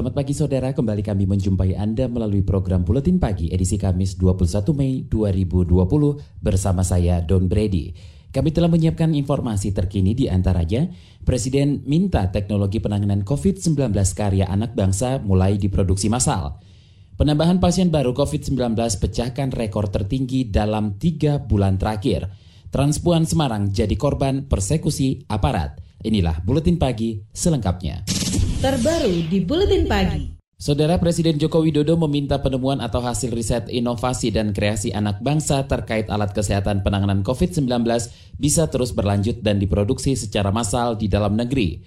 Selamat 0.00 0.16
pagi 0.16 0.32
saudara, 0.32 0.72
kembali 0.72 1.04
kami 1.04 1.28
menjumpai 1.28 1.76
Anda 1.76 2.08
melalui 2.08 2.40
program 2.40 2.88
Buletin 2.88 3.20
Pagi 3.20 3.52
edisi 3.52 3.76
Kamis 3.76 4.16
21 4.16 4.72
Mei 4.72 5.04
2020 5.04 5.76
bersama 6.40 6.80
saya 6.80 7.20
Don 7.20 7.52
Brady. 7.52 7.92
Kami 8.32 8.48
telah 8.48 8.72
menyiapkan 8.72 9.12
informasi 9.12 9.76
terkini 9.76 10.16
di 10.16 10.24
antaranya, 10.24 10.88
Presiden 11.20 11.84
minta 11.84 12.32
teknologi 12.32 12.80
penanganan 12.80 13.28
COVID-19 13.28 13.92
karya 14.16 14.48
anak 14.48 14.72
bangsa 14.72 15.20
mulai 15.20 15.60
diproduksi 15.60 16.08
massal. 16.08 16.64
Penambahan 17.20 17.60
pasien 17.60 17.92
baru 17.92 18.16
COVID-19 18.16 18.56
pecahkan 19.04 19.52
rekor 19.52 19.92
tertinggi 19.92 20.48
dalam 20.48 20.96
tiga 20.96 21.44
bulan 21.44 21.76
terakhir. 21.76 22.24
Transpuan 22.72 23.28
Semarang 23.28 23.68
jadi 23.68 24.00
korban 24.00 24.48
persekusi 24.48 25.28
aparat. 25.28 25.76
Inilah 26.00 26.40
Buletin 26.40 26.80
Pagi 26.80 27.20
selengkapnya 27.36 28.19
terbaru 28.60 29.26
di 29.30 29.40
Buletin 29.42 29.88
Pagi. 29.88 30.40
Saudara 30.60 31.00
Presiden 31.00 31.40
Joko 31.40 31.64
Widodo 31.64 31.96
meminta 31.96 32.36
penemuan 32.36 32.84
atau 32.84 33.00
hasil 33.00 33.32
riset 33.32 33.64
inovasi 33.72 34.28
dan 34.28 34.52
kreasi 34.52 34.92
anak 34.92 35.24
bangsa 35.24 35.64
terkait 35.64 36.12
alat 36.12 36.36
kesehatan 36.36 36.84
penanganan 36.84 37.24
COVID-19 37.24 37.64
bisa 38.36 38.68
terus 38.68 38.92
berlanjut 38.92 39.40
dan 39.40 39.56
diproduksi 39.56 40.12
secara 40.12 40.52
massal 40.52 41.00
di 41.00 41.08
dalam 41.08 41.32
negeri. 41.32 41.80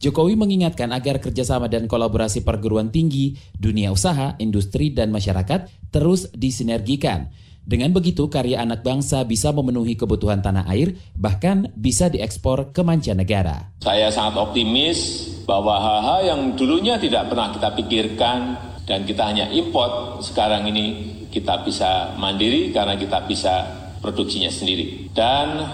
Jokowi 0.00 0.34
mengingatkan 0.40 0.90
agar 0.90 1.20
kerjasama 1.20 1.68
dan 1.68 1.84
kolaborasi 1.84 2.42
perguruan 2.42 2.88
tinggi, 2.88 3.36
dunia 3.54 3.92
usaha, 3.92 4.40
industri, 4.40 4.90
dan 4.90 5.12
masyarakat 5.12 5.68
terus 5.92 6.32
disinergikan. 6.32 7.28
Dengan 7.64 7.96
begitu, 7.96 8.28
karya 8.28 8.60
anak 8.60 8.84
bangsa 8.84 9.24
bisa 9.24 9.48
memenuhi 9.48 9.96
kebutuhan 9.96 10.44
tanah 10.44 10.68
air, 10.68 11.00
bahkan 11.16 11.72
bisa 11.72 12.12
diekspor 12.12 12.76
ke 12.76 12.84
mancanegara. 12.84 13.72
Saya 13.80 14.12
sangat 14.12 14.36
optimis 14.36 15.24
bahwa 15.48 15.80
hal-hal 15.80 16.20
yang 16.28 16.40
dulunya 16.60 17.00
tidak 17.00 17.32
pernah 17.32 17.56
kita 17.56 17.72
pikirkan 17.72 18.38
dan 18.84 19.08
kita 19.08 19.24
hanya 19.24 19.48
import, 19.48 20.20
sekarang 20.20 20.68
ini 20.68 21.16
kita 21.32 21.64
bisa 21.64 22.12
mandiri 22.20 22.68
karena 22.68 23.00
kita 23.00 23.24
bisa 23.24 23.64
produksinya 24.04 24.52
sendiri. 24.52 25.08
Dan 25.16 25.64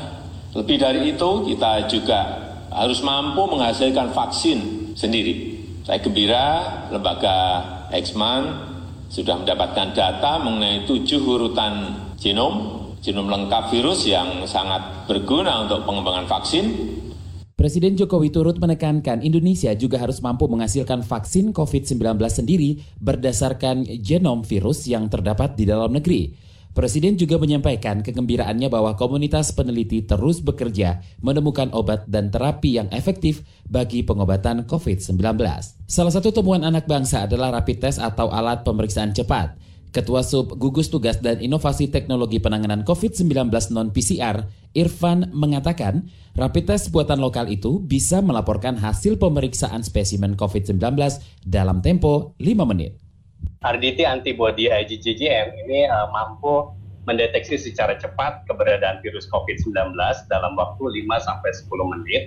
lebih 0.54 0.78
dari 0.78 1.10
itu 1.10 1.30
kita 1.50 1.90
juga 1.90 2.20
harus 2.70 3.02
mampu 3.02 3.50
menghasilkan 3.50 4.14
vaksin 4.14 4.94
sendiri. 4.94 5.58
Saya 5.82 5.98
gembira 5.98 6.46
lembaga 6.94 7.66
Exman 7.90 8.69
sudah 9.10 9.42
mendapatkan 9.42 9.90
data 9.90 10.38
mengenai 10.38 10.86
tujuh 10.86 11.18
urutan 11.18 11.98
genom, 12.16 12.86
genom 13.02 13.26
lengkap 13.26 13.74
virus 13.74 14.06
yang 14.06 14.46
sangat 14.46 15.04
berguna 15.10 15.66
untuk 15.66 15.82
pengembangan 15.82 16.30
vaksin 16.30 16.64
Presiden 17.60 17.92
Jokowi 17.92 18.32
turut 18.32 18.56
menekankan 18.56 19.20
Indonesia 19.20 19.68
juga 19.76 20.00
harus 20.00 20.24
mampu 20.24 20.48
menghasilkan 20.48 21.04
vaksin 21.04 21.52
COVID-19 21.52 22.16
sendiri 22.32 22.80
berdasarkan 22.96 23.84
genom 24.00 24.40
virus 24.40 24.88
yang 24.88 25.12
terdapat 25.12 25.60
di 25.60 25.68
dalam 25.68 25.92
negeri. 25.92 26.32
Presiden 26.70 27.18
juga 27.18 27.34
menyampaikan 27.34 27.98
kegembiraannya 27.98 28.70
bahwa 28.70 28.94
komunitas 28.94 29.50
peneliti 29.50 30.06
terus 30.06 30.38
bekerja 30.38 31.02
menemukan 31.18 31.66
obat 31.74 32.06
dan 32.06 32.30
terapi 32.30 32.78
yang 32.78 32.86
efektif 32.94 33.42
bagi 33.66 34.06
pengobatan 34.06 34.70
COVID-19. 34.70 35.18
Salah 35.90 36.12
satu 36.14 36.30
temuan 36.30 36.62
anak 36.62 36.86
bangsa 36.86 37.26
adalah 37.26 37.50
rapid 37.50 37.90
test 37.90 37.98
atau 37.98 38.30
alat 38.30 38.62
pemeriksaan 38.62 39.10
cepat. 39.10 39.58
Ketua 39.90 40.22
Sub 40.22 40.54
Gugus 40.54 40.86
Tugas 40.86 41.18
dan 41.18 41.42
Inovasi 41.42 41.90
Teknologi 41.90 42.38
Penanganan 42.38 42.86
COVID-19 42.86 43.50
non-PCR, 43.74 44.46
Irfan 44.70 45.34
mengatakan, 45.34 46.06
rapid 46.38 46.70
test 46.70 46.94
buatan 46.94 47.18
lokal 47.18 47.50
itu 47.50 47.82
bisa 47.82 48.22
melaporkan 48.22 48.78
hasil 48.78 49.18
pemeriksaan 49.18 49.82
spesimen 49.82 50.38
COVID-19 50.38 50.78
dalam 51.42 51.82
tempo 51.82 52.38
5 52.38 52.70
menit. 52.70 52.99
RDT 53.60 54.08
antibody 54.08 54.72
IgG-GM 54.72 55.52
ini 55.66 55.84
uh, 55.84 56.08
mampu 56.12 56.72
mendeteksi 57.04 57.60
secara 57.60 57.96
cepat 57.96 58.44
keberadaan 58.48 59.04
virus 59.04 59.28
COVID-19 59.28 59.92
dalam 60.32 60.56
waktu 60.56 60.82
5 61.04 61.26
sampai 61.26 61.50
10 61.52 61.92
menit 61.96 62.24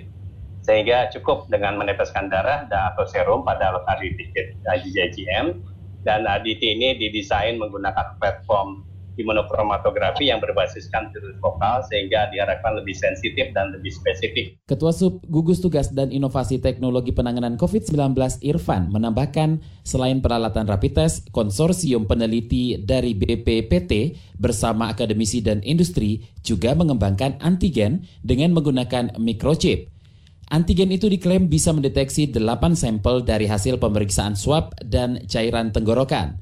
sehingga 0.64 1.12
cukup 1.12 1.50
dengan 1.52 1.76
meneteskan 1.76 2.32
darah 2.32 2.64
dan 2.72 2.94
atau 2.94 3.04
serum 3.04 3.44
pada 3.44 3.76
RDT 3.76 4.62
IgG-GM 4.64 5.60
dan 6.04 6.28
ADT 6.28 6.62
ini 6.62 6.96
didesain 7.00 7.56
menggunakan 7.56 8.16
platform 8.20 8.84
imunokromatografi 9.16 10.28
yang 10.28 10.38
berbasiskan 10.42 11.10
virus 11.14 11.36
vokal 11.38 11.82
sehingga 11.86 12.30
diharapkan 12.30 12.78
lebih 12.78 12.94
sensitif 12.94 13.50
dan 13.54 13.74
lebih 13.74 13.90
spesifik. 13.90 14.58
Ketua 14.66 14.92
Sub 14.94 15.22
Gugus 15.26 15.62
Tugas 15.62 15.90
dan 15.90 16.10
Inovasi 16.10 16.58
Teknologi 16.58 17.14
Penanganan 17.14 17.58
COVID-19 17.58 18.14
Irfan 18.42 18.90
menambahkan 18.90 19.62
selain 19.86 20.18
peralatan 20.22 20.66
rapid 20.66 20.92
test, 20.94 21.28
konsorsium 21.30 22.06
peneliti 22.06 22.78
dari 22.80 23.14
BPPT 23.14 24.16
bersama 24.38 24.90
akademisi 24.90 25.40
dan 25.40 25.62
industri 25.62 26.22
juga 26.44 26.74
mengembangkan 26.74 27.38
antigen 27.40 28.06
dengan 28.22 28.52
menggunakan 28.54 29.16
microchip. 29.18 29.94
Antigen 30.52 30.92
itu 30.92 31.08
diklaim 31.08 31.48
bisa 31.48 31.72
mendeteksi 31.72 32.28
8 32.28 32.76
sampel 32.76 33.24
dari 33.24 33.48
hasil 33.48 33.80
pemeriksaan 33.80 34.36
swab 34.36 34.76
dan 34.84 35.24
cairan 35.24 35.72
tenggorokan. 35.72 36.36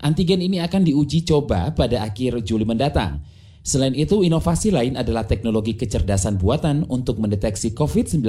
Antigen 0.00 0.40
ini 0.40 0.64
akan 0.64 0.88
diuji 0.88 1.28
coba 1.28 1.76
pada 1.76 2.00
akhir 2.08 2.40
Juli 2.40 2.64
mendatang. 2.64 3.20
Selain 3.60 3.92
itu, 3.92 4.24
inovasi 4.24 4.72
lain 4.72 4.96
adalah 4.96 5.28
teknologi 5.28 5.76
kecerdasan 5.76 6.40
buatan 6.40 6.88
untuk 6.88 7.20
mendeteksi 7.20 7.76
COVID-19 7.76 8.24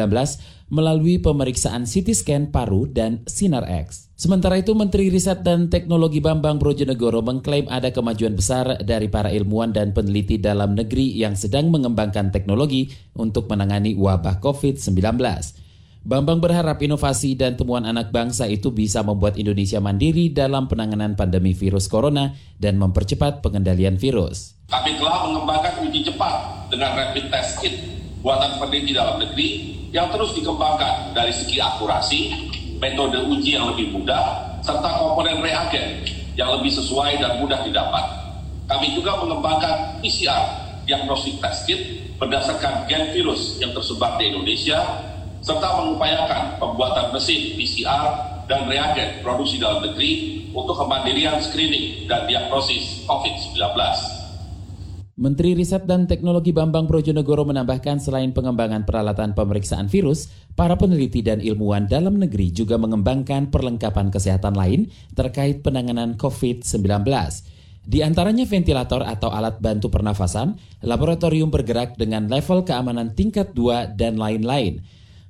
melalui 0.67 1.23
pemeriksaan 1.23 1.87
CT 1.87 2.11
scan 2.11 2.43
paru 2.51 2.83
dan 2.91 3.23
sinar 3.31 3.63
X. 3.63 4.11
Sementara 4.19 4.59
itu, 4.59 4.75
Menteri 4.75 5.07
Riset 5.07 5.47
dan 5.47 5.71
Teknologi 5.71 6.19
Bambang 6.19 6.59
Brojonegoro 6.59 7.23
mengklaim 7.23 7.63
ada 7.71 7.95
kemajuan 7.95 8.35
besar 8.35 8.83
dari 8.83 9.07
para 9.07 9.31
ilmuwan 9.31 9.71
dan 9.71 9.95
peneliti 9.95 10.35
dalam 10.35 10.75
negeri 10.75 11.15
yang 11.15 11.39
sedang 11.39 11.71
mengembangkan 11.71 12.35
teknologi 12.35 12.91
untuk 13.15 13.47
menangani 13.47 13.95
wabah 13.95 14.43
COVID-19. 14.43 15.15
Bambang 16.01 16.41
berharap 16.41 16.81
inovasi 16.81 17.37
dan 17.37 17.53
temuan 17.53 17.85
anak 17.85 18.09
bangsa 18.09 18.49
itu 18.49 18.73
bisa 18.73 19.05
membuat 19.05 19.37
Indonesia 19.37 19.77
mandiri 19.77 20.33
dalam 20.33 20.65
penanganan 20.65 21.13
pandemi 21.13 21.53
virus 21.53 21.85
corona 21.85 22.33
dan 22.57 22.81
mempercepat 22.81 23.45
pengendalian 23.45 24.01
virus. 24.01 24.57
Kami 24.73 24.97
telah 24.97 25.29
mengembangkan 25.29 25.85
uji 25.85 26.01
cepat 26.01 26.65
dengan 26.73 26.97
rapid 26.97 27.29
test 27.29 27.61
kit 27.61 27.77
buatan 28.25 28.57
peneliti 28.57 28.97
dalam 28.97 29.21
negeri 29.21 29.49
yang 29.93 30.09
terus 30.09 30.33
dikembangkan 30.33 31.13
dari 31.13 31.29
segi 31.29 31.61
akurasi, 31.61 32.19
metode 32.81 33.21
uji 33.21 33.53
yang 33.53 33.69
lebih 33.69 33.93
mudah, 33.93 34.57
serta 34.65 35.05
komponen 35.05 35.37
reagen 35.45 36.01
yang 36.33 36.49
lebih 36.49 36.73
sesuai 36.73 37.21
dan 37.21 37.37
mudah 37.37 37.61
didapat. 37.61 38.05
Kami 38.65 38.97
juga 38.97 39.21
mengembangkan 39.21 40.01
PCR 40.01 40.65
diagnostic 40.89 41.37
test 41.37 41.69
kit 41.69 41.81
berdasarkan 42.17 42.89
gen 42.89 43.13
virus 43.13 43.61
yang 43.61 43.69
tersebar 43.69 44.17
di 44.17 44.33
Indonesia 44.33 45.10
serta 45.41 45.81
mengupayakan 45.81 46.61
pembuatan 46.61 47.09
mesin 47.17 47.57
PCR 47.57 48.01
dan 48.45 48.69
reagen 48.69 49.25
produksi 49.25 49.57
dalam 49.57 49.81
negeri 49.81 50.45
untuk 50.53 50.77
kemandirian 50.77 51.41
screening 51.41 52.05
dan 52.05 52.29
diagnosis 52.29 53.03
COVID-19. 53.09 53.57
Menteri 55.21 55.53
Riset 55.53 55.85
dan 55.85 56.09
Teknologi 56.09 56.49
Bambang 56.49 56.89
Brojonegoro 56.89 57.45
menambahkan 57.45 58.01
selain 58.01 58.33
pengembangan 58.33 58.89
peralatan 58.89 59.37
pemeriksaan 59.37 59.85
virus, 59.85 60.33
para 60.57 60.73
peneliti 60.73 61.21
dan 61.21 61.37
ilmuwan 61.37 61.85
dalam 61.85 62.17
negeri 62.17 62.49
juga 62.49 62.81
mengembangkan 62.81 63.53
perlengkapan 63.53 64.09
kesehatan 64.09 64.57
lain 64.57 64.89
terkait 65.13 65.61
penanganan 65.61 66.17
COVID-19. 66.17 67.05
Di 67.81 68.05
antaranya 68.05 68.45
ventilator 68.45 69.01
atau 69.05 69.33
alat 69.33 69.57
bantu 69.57 69.89
pernafasan, 69.89 70.57
laboratorium 70.85 71.49
bergerak 71.49 71.97
dengan 71.97 72.25
level 72.29 72.65
keamanan 72.65 73.13
tingkat 73.17 73.53
2, 73.57 73.97
dan 73.97 74.17
lain-lain. 74.21 74.81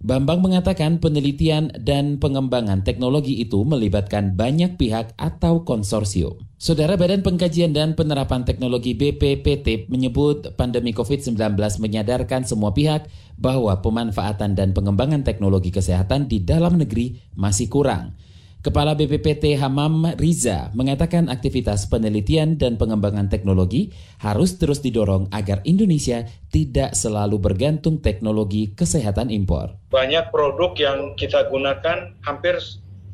Bambang 0.02 0.42
mengatakan 0.42 0.98
penelitian 0.98 1.70
dan 1.78 2.18
pengembangan 2.18 2.82
teknologi 2.82 3.38
itu 3.38 3.62
melibatkan 3.62 4.34
banyak 4.34 4.74
pihak 4.74 5.14
atau 5.14 5.62
konsorsium. 5.62 6.42
Saudara 6.58 6.98
Badan 6.98 7.22
Pengkajian 7.22 7.70
dan 7.70 7.94
Penerapan 7.94 8.42
Teknologi 8.42 8.98
BPPT 8.98 9.94
menyebut 9.94 10.58
pandemi 10.58 10.90
COVID-19 10.98 11.38
menyadarkan 11.54 12.50
semua 12.50 12.74
pihak 12.74 13.06
bahwa 13.38 13.78
pemanfaatan 13.86 14.58
dan 14.58 14.74
pengembangan 14.74 15.22
teknologi 15.22 15.70
kesehatan 15.70 16.26
di 16.26 16.42
dalam 16.42 16.82
negeri 16.82 17.22
masih 17.38 17.70
kurang. 17.70 18.18
Kepala 18.62 18.94
BPPT 18.94 19.58
Hamam 19.58 20.06
Riza 20.22 20.70
mengatakan 20.78 21.34
aktivitas 21.34 21.90
penelitian 21.90 22.62
dan 22.62 22.78
pengembangan 22.78 23.26
teknologi 23.26 23.90
harus 24.22 24.62
terus 24.62 24.86
didorong 24.86 25.34
agar 25.34 25.66
Indonesia 25.66 26.30
tidak 26.54 26.94
selalu 26.94 27.42
bergantung 27.42 28.06
teknologi 28.06 28.70
kesehatan 28.78 29.34
impor. 29.34 29.82
Banyak 29.90 30.30
produk 30.30 30.78
yang 30.78 31.18
kita 31.18 31.50
gunakan 31.50 32.14
hampir 32.22 32.62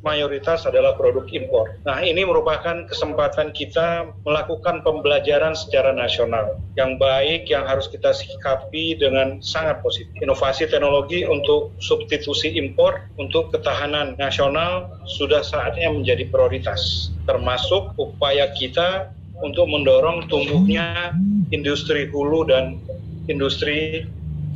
mayoritas 0.05 0.65
adalah 0.69 0.93
produk 0.93 1.25
impor. 1.33 1.77
Nah, 1.83 2.01
ini 2.05 2.23
merupakan 2.23 2.85
kesempatan 2.85 3.51
kita 3.53 4.13
melakukan 4.23 4.85
pembelajaran 4.85 5.57
secara 5.57 5.93
nasional 5.93 6.61
yang 6.77 6.95
baik 7.01 7.49
yang 7.49 7.65
harus 7.65 7.89
kita 7.89 8.13
sikapi 8.13 8.97
dengan 8.97 9.41
sangat 9.41 9.81
positif. 9.81 10.13
Inovasi 10.21 10.69
teknologi 10.69 11.25
untuk 11.25 11.73
substitusi 11.81 12.53
impor 12.55 13.03
untuk 13.17 13.49
ketahanan 13.51 14.13
nasional 14.21 14.89
sudah 15.09 15.41
saatnya 15.41 15.89
menjadi 15.89 16.29
prioritas, 16.29 17.11
termasuk 17.25 17.93
upaya 17.97 18.49
kita 18.55 19.11
untuk 19.41 19.69
mendorong 19.69 20.25
tumbuhnya 20.29 21.13
industri 21.53 22.09
hulu 22.09 22.49
dan 22.49 22.81
industri 23.29 24.07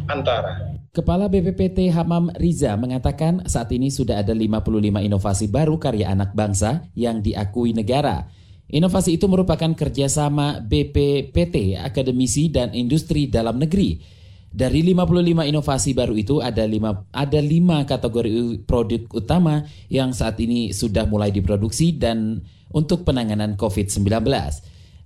antara. 0.10 0.71
Kepala 0.92 1.32
BPPT 1.32 1.88
Hamam 1.96 2.28
Riza 2.36 2.76
mengatakan 2.76 3.48
saat 3.48 3.72
ini 3.72 3.88
sudah 3.88 4.20
ada 4.20 4.36
55 4.36 5.08
inovasi 5.08 5.48
baru 5.48 5.80
karya 5.80 6.12
anak 6.12 6.36
bangsa 6.36 6.84
yang 7.00 7.24
diakui 7.24 7.72
negara. 7.72 8.28
Inovasi 8.68 9.16
itu 9.16 9.32
merupakan 9.32 9.72
kerjasama 9.72 10.60
BPPT, 10.60 11.80
akademisi, 11.80 12.52
dan 12.52 12.76
industri 12.76 13.32
dalam 13.32 13.64
negeri. 13.64 14.04
Dari 14.52 14.84
55 14.92 15.48
inovasi 15.48 15.96
baru 15.96 16.12
itu 16.12 16.44
ada 16.44 16.68
5, 16.68 17.08
ada 17.08 17.40
5 17.40 17.88
kategori 17.88 18.32
produk 18.68 19.02
utama 19.16 19.64
yang 19.88 20.12
saat 20.12 20.44
ini 20.44 20.76
sudah 20.76 21.08
mulai 21.08 21.32
diproduksi 21.32 21.96
dan 21.96 22.44
untuk 22.68 23.08
penanganan 23.08 23.56
COVID-19. 23.56 24.28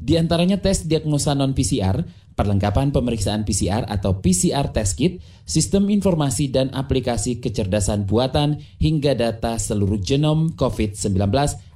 Di 0.01 0.17
antaranya 0.17 0.57
tes 0.57 0.89
diagnosa 0.89 1.37
non-PCR, 1.37 2.24
perlengkapan 2.35 2.91
pemeriksaan 2.91 3.47
PCR 3.47 3.87
atau 3.87 4.19
PCR 4.19 4.69
test 4.75 4.99
kit, 4.99 5.23
sistem 5.47 5.87
informasi 5.87 6.51
dan 6.51 6.69
aplikasi 6.75 7.39
kecerdasan 7.39 8.05
buatan 8.05 8.59
hingga 8.77 9.15
data 9.15 9.55
seluruh 9.55 9.97
genom 10.03 10.53
COVID-19 10.53 11.15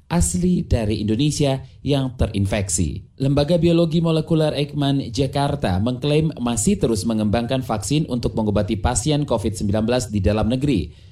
asli 0.10 0.66
dari 0.66 1.06
Indonesia 1.06 1.62
yang 1.86 2.18
terinfeksi. 2.18 3.16
Lembaga 3.22 3.62
Biologi 3.62 4.02
Molekuler 4.02 4.58
Eijkman 4.58 5.14
Jakarta 5.14 5.78
mengklaim 5.78 6.34
masih 6.42 6.82
terus 6.82 7.06
mengembangkan 7.06 7.62
vaksin 7.62 8.10
untuk 8.10 8.34
mengobati 8.34 8.76
pasien 8.82 9.24
COVID-19 9.24 9.70
di 10.10 10.20
dalam 10.20 10.50
negeri. 10.50 11.09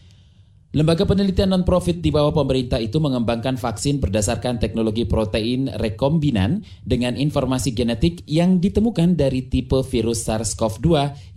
Lembaga 0.75 1.07
penelitian 1.07 1.55
non-profit 1.55 2.03
di 2.03 2.11
bawah 2.11 2.35
pemerintah 2.35 2.75
itu 2.75 2.99
mengembangkan 2.99 3.55
vaksin 3.55 4.03
berdasarkan 4.03 4.59
teknologi 4.59 5.07
protein 5.07 5.71
rekombinan 5.79 6.59
dengan 6.83 7.15
informasi 7.15 7.71
genetik 7.71 8.19
yang 8.27 8.59
ditemukan 8.59 9.15
dari 9.15 9.47
tipe 9.47 9.79
virus 9.87 10.27
SARS-CoV-2 10.27 10.87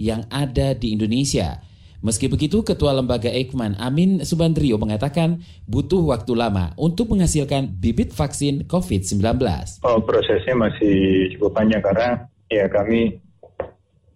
yang 0.02 0.26
ada 0.34 0.74
di 0.74 0.98
Indonesia. 0.98 1.62
Meski 2.02 2.26
begitu, 2.26 2.66
Ketua 2.66 2.90
Lembaga 2.90 3.30
Eijkman 3.30 3.78
Amin 3.78 4.26
Subandrio 4.26 4.82
mengatakan 4.82 5.46
butuh 5.70 6.02
waktu 6.10 6.34
lama 6.34 6.74
untuk 6.74 7.14
menghasilkan 7.14 7.70
bibit 7.78 8.10
vaksin 8.10 8.66
COVID-19. 8.66 9.38
Oh, 9.86 10.02
prosesnya 10.02 10.58
masih 10.58 11.30
cukup 11.38 11.54
panjang 11.54 11.86
karena 11.86 12.26
ya 12.50 12.66
kami 12.66 13.22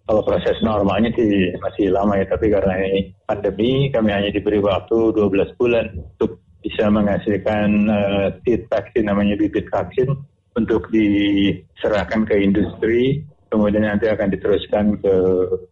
kalau 0.05 0.21
proses 0.21 0.57
normalnya 0.61 1.09
sih 1.17 1.49
masih 1.57 1.89
lama 1.89 2.21
ya, 2.21 2.25
tapi 2.29 2.53
karena 2.53 2.77
ini 2.77 3.09
pandemi 3.25 3.89
kami 3.89 4.13
hanya 4.13 4.29
diberi 4.29 4.61
waktu 4.61 5.11
12 5.17 5.57
bulan 5.57 5.97
untuk 5.97 6.37
bisa 6.61 6.89
menghasilkan 6.89 7.89
uh, 7.89 8.27
vaksin 8.45 9.05
namanya 9.05 9.37
bibit 9.37 9.65
vaksin 9.73 10.13
untuk 10.55 10.87
diserahkan 10.93 12.25
ke 12.25 12.37
industri, 12.37 13.21
kemudian 13.49 13.85
nanti 13.85 14.07
akan 14.09 14.29
diteruskan 14.33 14.97
ke 15.01 15.13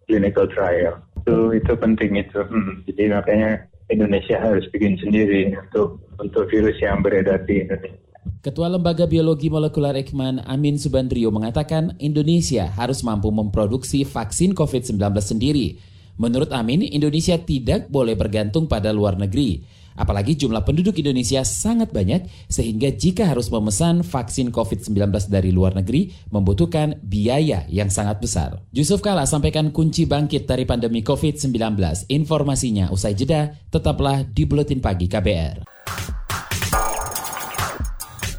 clinical 0.10 0.46
trial. 0.50 0.98
Itu 1.24 1.56
itu 1.56 1.74
penting 1.78 2.20
itu. 2.20 2.42
Hmm, 2.42 2.84
jadi 2.90 3.16
makanya 3.16 3.70
Indonesia 3.90 4.38
harus 4.42 4.66
bikin 4.74 5.00
sendiri 5.00 5.56
untuk 5.56 6.02
untuk 6.20 6.50
virus 6.50 6.76
yang 6.82 7.02
beredar 7.06 7.42
di 7.46 7.64
Indonesia. 7.64 8.13
Ketua 8.44 8.68
Lembaga 8.68 9.08
Biologi 9.08 9.48
Molekuler 9.48 9.96
Eijkman 9.96 10.44
Amin 10.44 10.76
Subandrio 10.76 11.32
mengatakan 11.32 11.96
Indonesia 12.00 12.68
harus 12.76 13.00
mampu 13.00 13.32
memproduksi 13.32 14.04
vaksin 14.04 14.52
COVID-19 14.52 15.00
sendiri. 15.24 15.80
Menurut 16.20 16.54
Amin, 16.54 16.86
Indonesia 16.86 17.40
tidak 17.40 17.90
boleh 17.90 18.14
bergantung 18.14 18.70
pada 18.70 18.94
luar 18.94 19.18
negeri. 19.18 19.66
Apalagi 19.94 20.34
jumlah 20.34 20.66
penduduk 20.66 20.98
Indonesia 20.98 21.46
sangat 21.46 21.94
banyak 21.94 22.26
sehingga 22.50 22.90
jika 22.90 23.30
harus 23.30 23.50
memesan 23.54 24.02
vaksin 24.02 24.50
COVID-19 24.50 25.30
dari 25.30 25.54
luar 25.54 25.78
negeri 25.78 26.10
membutuhkan 26.34 26.98
biaya 27.06 27.66
yang 27.70 27.94
sangat 27.94 28.18
besar. 28.18 28.62
Yusuf 28.74 29.06
Kala 29.06 29.30
sampaikan 29.30 29.70
kunci 29.70 30.10
bangkit 30.10 30.50
dari 30.50 30.66
pandemi 30.66 31.06
COVID-19. 31.06 31.54
Informasinya 32.10 32.90
usai 32.90 33.14
jeda, 33.14 33.54
tetaplah 33.70 34.26
di 34.26 34.44
Buletin 34.50 34.82
Pagi 34.82 35.06
KBR. 35.06 35.70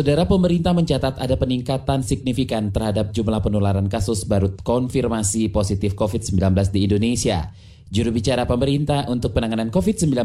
Saudara 0.00 0.24
pemerintah 0.24 0.72
mencatat 0.72 1.20
ada 1.20 1.36
peningkatan 1.36 2.00
signifikan 2.00 2.72
terhadap 2.72 3.12
jumlah 3.12 3.36
penularan 3.44 3.84
kasus 3.84 4.24
baru 4.24 4.56
konfirmasi 4.64 5.52
positif 5.52 5.92
COVID-19 5.92 6.40
di 6.72 6.88
Indonesia. 6.88 7.52
Juru 7.92 8.08
bicara 8.08 8.48
pemerintah 8.48 9.12
untuk 9.12 9.36
penanganan 9.36 9.68
COVID-19, 9.68 10.24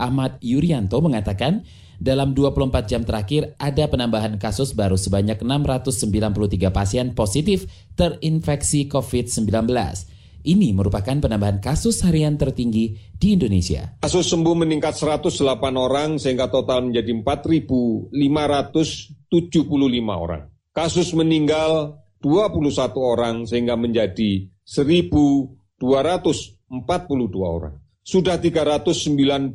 Ahmad 0.00 0.40
Yuryanto 0.40 1.04
mengatakan, 1.04 1.68
dalam 2.00 2.32
24 2.32 2.88
jam 2.88 3.04
terakhir 3.04 3.52
ada 3.60 3.92
penambahan 3.92 4.40
kasus 4.40 4.72
baru 4.72 4.96
sebanyak 4.96 5.36
693 5.44 6.72
pasien 6.72 7.12
positif 7.12 7.68
terinfeksi 8.00 8.88
COVID-19. 8.88 9.68
Ini 10.40 10.72
merupakan 10.72 11.12
penambahan 11.12 11.60
kasus 11.60 12.00
harian 12.00 12.40
tertinggi 12.40 12.96
di 13.12 13.36
Indonesia. 13.36 14.00
Kasus 14.00 14.32
sembuh 14.32 14.56
meningkat 14.56 14.96
108 14.96 15.28
orang 15.76 16.16
sehingga 16.16 16.48
total 16.48 16.88
menjadi 16.88 17.12
4.575 17.20 18.14
orang. 20.08 20.48
Kasus 20.72 21.12
meninggal 21.12 22.00
21 22.24 22.96
orang 22.96 23.44
sehingga 23.44 23.76
menjadi 23.76 24.48
1.242 24.64 25.84
orang. 27.44 27.74
Sudah 28.00 28.40
391 28.40 29.52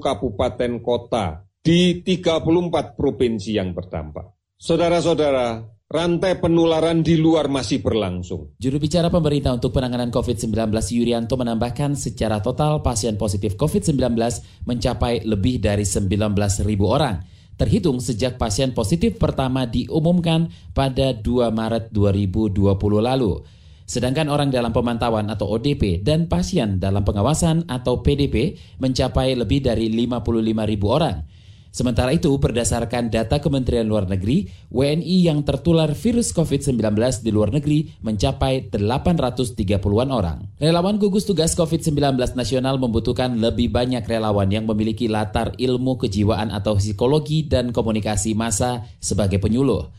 kabupaten 0.00 0.72
kota 0.80 1.44
di 1.60 2.00
34 2.00 2.96
provinsi 2.96 3.58
yang 3.58 3.74
berdampak. 3.76 4.32
Saudara-saudara, 4.56 5.75
rantai 5.86 6.42
penularan 6.42 7.06
di 7.06 7.14
luar 7.14 7.46
masih 7.46 7.78
berlangsung. 7.78 8.58
Juru 8.58 8.82
bicara 8.82 9.06
pemerintah 9.06 9.54
untuk 9.54 9.70
penanganan 9.70 10.10
COVID-19 10.10 10.74
Yuryanto 10.90 11.38
menambahkan 11.38 11.94
secara 11.94 12.42
total 12.42 12.82
pasien 12.82 13.14
positif 13.14 13.54
COVID-19 13.54 14.18
mencapai 14.66 15.22
lebih 15.22 15.62
dari 15.62 15.86
19 15.86 16.18
ribu 16.66 16.90
orang. 16.90 17.22
Terhitung 17.56 18.02
sejak 18.02 18.36
pasien 18.36 18.76
positif 18.76 19.16
pertama 19.16 19.64
diumumkan 19.64 20.52
pada 20.76 21.16
2 21.16 21.48
Maret 21.54 21.94
2020 21.94 22.66
lalu. 23.00 23.40
Sedangkan 23.86 24.26
orang 24.26 24.50
dalam 24.50 24.74
pemantauan 24.74 25.30
atau 25.30 25.54
ODP 25.54 26.02
dan 26.02 26.26
pasien 26.26 26.82
dalam 26.82 27.06
pengawasan 27.06 27.70
atau 27.70 28.02
PDP 28.02 28.58
mencapai 28.82 29.38
lebih 29.38 29.62
dari 29.62 29.86
55 29.88 30.66
ribu 30.66 30.90
orang. 30.90 31.35
Sementara 31.76 32.08
itu, 32.16 32.32
berdasarkan 32.40 33.12
data 33.12 33.36
Kementerian 33.36 33.84
Luar 33.84 34.08
Negeri, 34.08 34.48
WNI 34.72 35.28
yang 35.28 35.44
tertular 35.44 35.92
virus 35.92 36.32
COVID-19 36.32 36.72
di 37.20 37.28
luar 37.28 37.52
negeri 37.52 37.92
mencapai 38.00 38.72
830-an 38.72 40.08
orang. 40.08 40.56
Relawan 40.56 40.96
gugus 40.96 41.28
tugas 41.28 41.52
COVID-19 41.52 42.16
nasional 42.32 42.80
membutuhkan 42.80 43.36
lebih 43.36 43.68
banyak 43.68 44.08
relawan 44.08 44.48
yang 44.48 44.64
memiliki 44.64 45.04
latar 45.04 45.52
ilmu 45.60 46.00
kejiwaan 46.00 46.48
atau 46.48 46.80
psikologi 46.80 47.44
dan 47.44 47.76
komunikasi 47.76 48.32
massa 48.32 48.88
sebagai 48.96 49.36
penyuluh. 49.36 49.92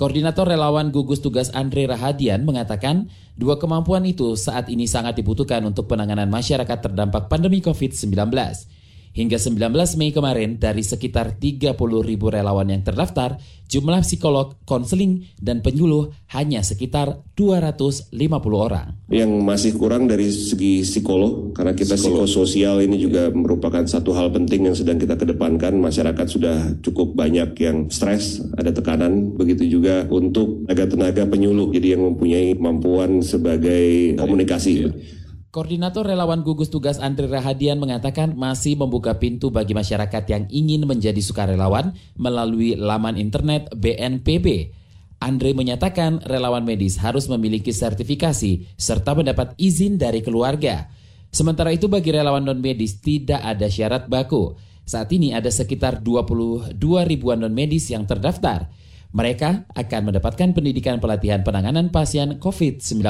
Koordinator 0.00 0.48
relawan 0.48 0.88
gugus 0.88 1.20
tugas 1.20 1.52
Andre 1.52 1.92
Rahadian 1.92 2.48
mengatakan, 2.48 3.12
dua 3.36 3.60
kemampuan 3.60 4.08
itu 4.08 4.32
saat 4.32 4.72
ini 4.72 4.88
sangat 4.88 5.20
dibutuhkan 5.20 5.60
untuk 5.60 5.92
penanganan 5.92 6.32
masyarakat 6.32 6.88
terdampak 6.88 7.28
pandemi 7.28 7.60
COVID-19. 7.60 8.16
Hingga 9.16 9.40
19 9.40 9.98
Mei 9.98 10.14
kemarin, 10.14 10.60
dari 10.60 10.84
sekitar 10.84 11.40
30 11.40 11.74
ribu 12.04 12.30
relawan 12.30 12.70
yang 12.70 12.84
terdaftar, 12.86 13.40
jumlah 13.68 14.00
psikolog, 14.06 14.56
konseling, 14.64 15.28
dan 15.36 15.60
penyuluh 15.60 16.14
hanya 16.32 16.64
sekitar 16.64 17.20
250 17.36 18.14
orang. 18.56 18.96
Yang 19.12 19.32
masih 19.44 19.72
kurang 19.76 20.08
dari 20.08 20.32
segi 20.32 20.86
psikolog, 20.86 21.52
karena 21.52 21.76
kita 21.76 21.98
psikososial 21.98 22.80
ini 22.84 22.96
juga 22.96 23.28
merupakan 23.34 23.84
satu 23.84 24.16
hal 24.16 24.32
penting 24.32 24.70
yang 24.70 24.76
sedang 24.76 24.96
kita 24.96 25.18
kedepankan. 25.18 25.76
Masyarakat 25.76 26.26
sudah 26.28 26.56
cukup 26.80 27.12
banyak 27.18 27.52
yang 27.60 27.92
stres, 27.92 28.40
ada 28.56 28.72
tekanan, 28.72 29.34
begitu 29.36 29.66
juga 29.66 30.06
untuk 30.08 30.64
tenaga-tenaga 30.64 31.28
penyuluh, 31.28 31.68
jadi 31.74 31.98
yang 31.98 32.14
mempunyai 32.14 32.54
kemampuan 32.56 33.20
sebagai 33.20 34.14
komunikasi. 34.16 34.88
Koordinator 35.48 36.04
Relawan 36.04 36.44
Gugus 36.44 36.68
Tugas 36.68 37.00
Andri 37.00 37.24
Rahadian 37.24 37.80
mengatakan 37.80 38.36
masih 38.36 38.76
membuka 38.76 39.16
pintu 39.16 39.48
bagi 39.48 39.72
masyarakat 39.72 40.28
yang 40.28 40.44
ingin 40.52 40.84
menjadi 40.84 41.16
sukarelawan 41.24 41.96
melalui 42.20 42.76
laman 42.76 43.16
internet 43.16 43.72
BNPB. 43.72 44.76
Andre 45.24 45.56
menyatakan 45.56 46.20
relawan 46.28 46.68
medis 46.68 47.00
harus 47.00 47.32
memiliki 47.32 47.72
sertifikasi 47.72 48.76
serta 48.76 49.16
mendapat 49.16 49.56
izin 49.56 49.96
dari 49.96 50.20
keluarga. 50.20 50.92
Sementara 51.32 51.72
itu 51.72 51.88
bagi 51.88 52.12
relawan 52.12 52.44
non-medis 52.44 53.00
tidak 53.00 53.40
ada 53.40 53.72
syarat 53.72 54.04
baku. 54.04 54.52
Saat 54.84 55.16
ini 55.16 55.32
ada 55.32 55.48
sekitar 55.48 56.04
22 56.04 56.76
ribuan 57.08 57.40
non-medis 57.40 57.88
yang 57.88 58.04
terdaftar. 58.04 58.68
Mereka 59.16 59.72
akan 59.72 60.12
mendapatkan 60.12 60.52
pendidikan 60.52 61.00
pelatihan 61.00 61.40
penanganan 61.40 61.88
pasien 61.88 62.36
COVID-19. 62.36 63.00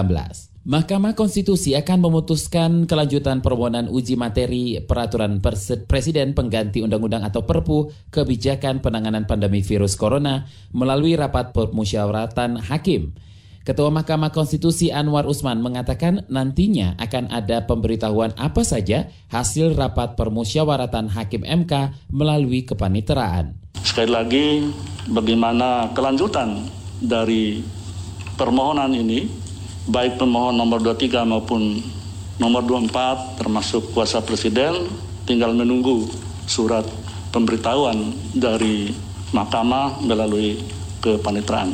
Mahkamah 0.69 1.17
Konstitusi 1.17 1.73
akan 1.73 1.97
memutuskan 2.05 2.85
kelanjutan 2.85 3.41
permohonan 3.41 3.89
uji 3.89 4.21
materi 4.21 4.77
peraturan 4.85 5.41
Presiden 5.89 6.37
pengganti 6.37 6.85
Undang-Undang 6.85 7.25
atau 7.25 7.49
Perpu 7.49 7.89
kebijakan 8.13 8.85
penanganan 8.85 9.25
pandemi 9.25 9.65
virus 9.65 9.97
corona 9.97 10.45
melalui 10.77 11.17
rapat 11.17 11.57
permusyawaratan 11.57 12.61
hakim. 12.69 13.17
Ketua 13.65 13.89
Mahkamah 13.89 14.29
Konstitusi 14.29 14.93
Anwar 14.93 15.25
Usman 15.25 15.65
mengatakan 15.65 16.29
nantinya 16.29 17.01
akan 17.01 17.33
ada 17.33 17.65
pemberitahuan 17.65 18.37
apa 18.37 18.61
saja 18.61 19.09
hasil 19.33 19.73
rapat 19.73 20.21
permusyawaratan 20.21 21.09
hakim 21.17 21.49
MK 21.49 21.97
melalui 22.13 22.69
kepaniteraan. 22.69 23.57
Sekali 23.81 24.13
lagi, 24.13 24.69
bagaimana 25.09 25.97
kelanjutan 25.97 26.69
dari 27.01 27.65
permohonan 28.37 28.93
ini 28.93 29.48
baik 29.89 30.21
pemohon 30.21 30.53
nomor 30.53 30.85
23 30.85 31.25
maupun 31.25 31.81
nomor 32.37 32.63
24 32.63 33.41
termasuk 33.41 33.97
kuasa 33.97 34.21
presiden 34.21 34.85
tinggal 35.25 35.57
menunggu 35.57 36.05
surat 36.45 36.85
pemberitahuan 37.33 38.13
dari 38.37 38.93
mahkamah 39.33 40.01
melalui 40.05 40.61
kepanitraan. 41.01 41.73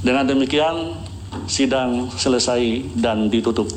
Dengan 0.00 0.26
demikian 0.26 0.96
sidang 1.46 2.12
selesai 2.12 2.92
dan 2.96 3.28
ditutup. 3.28 3.68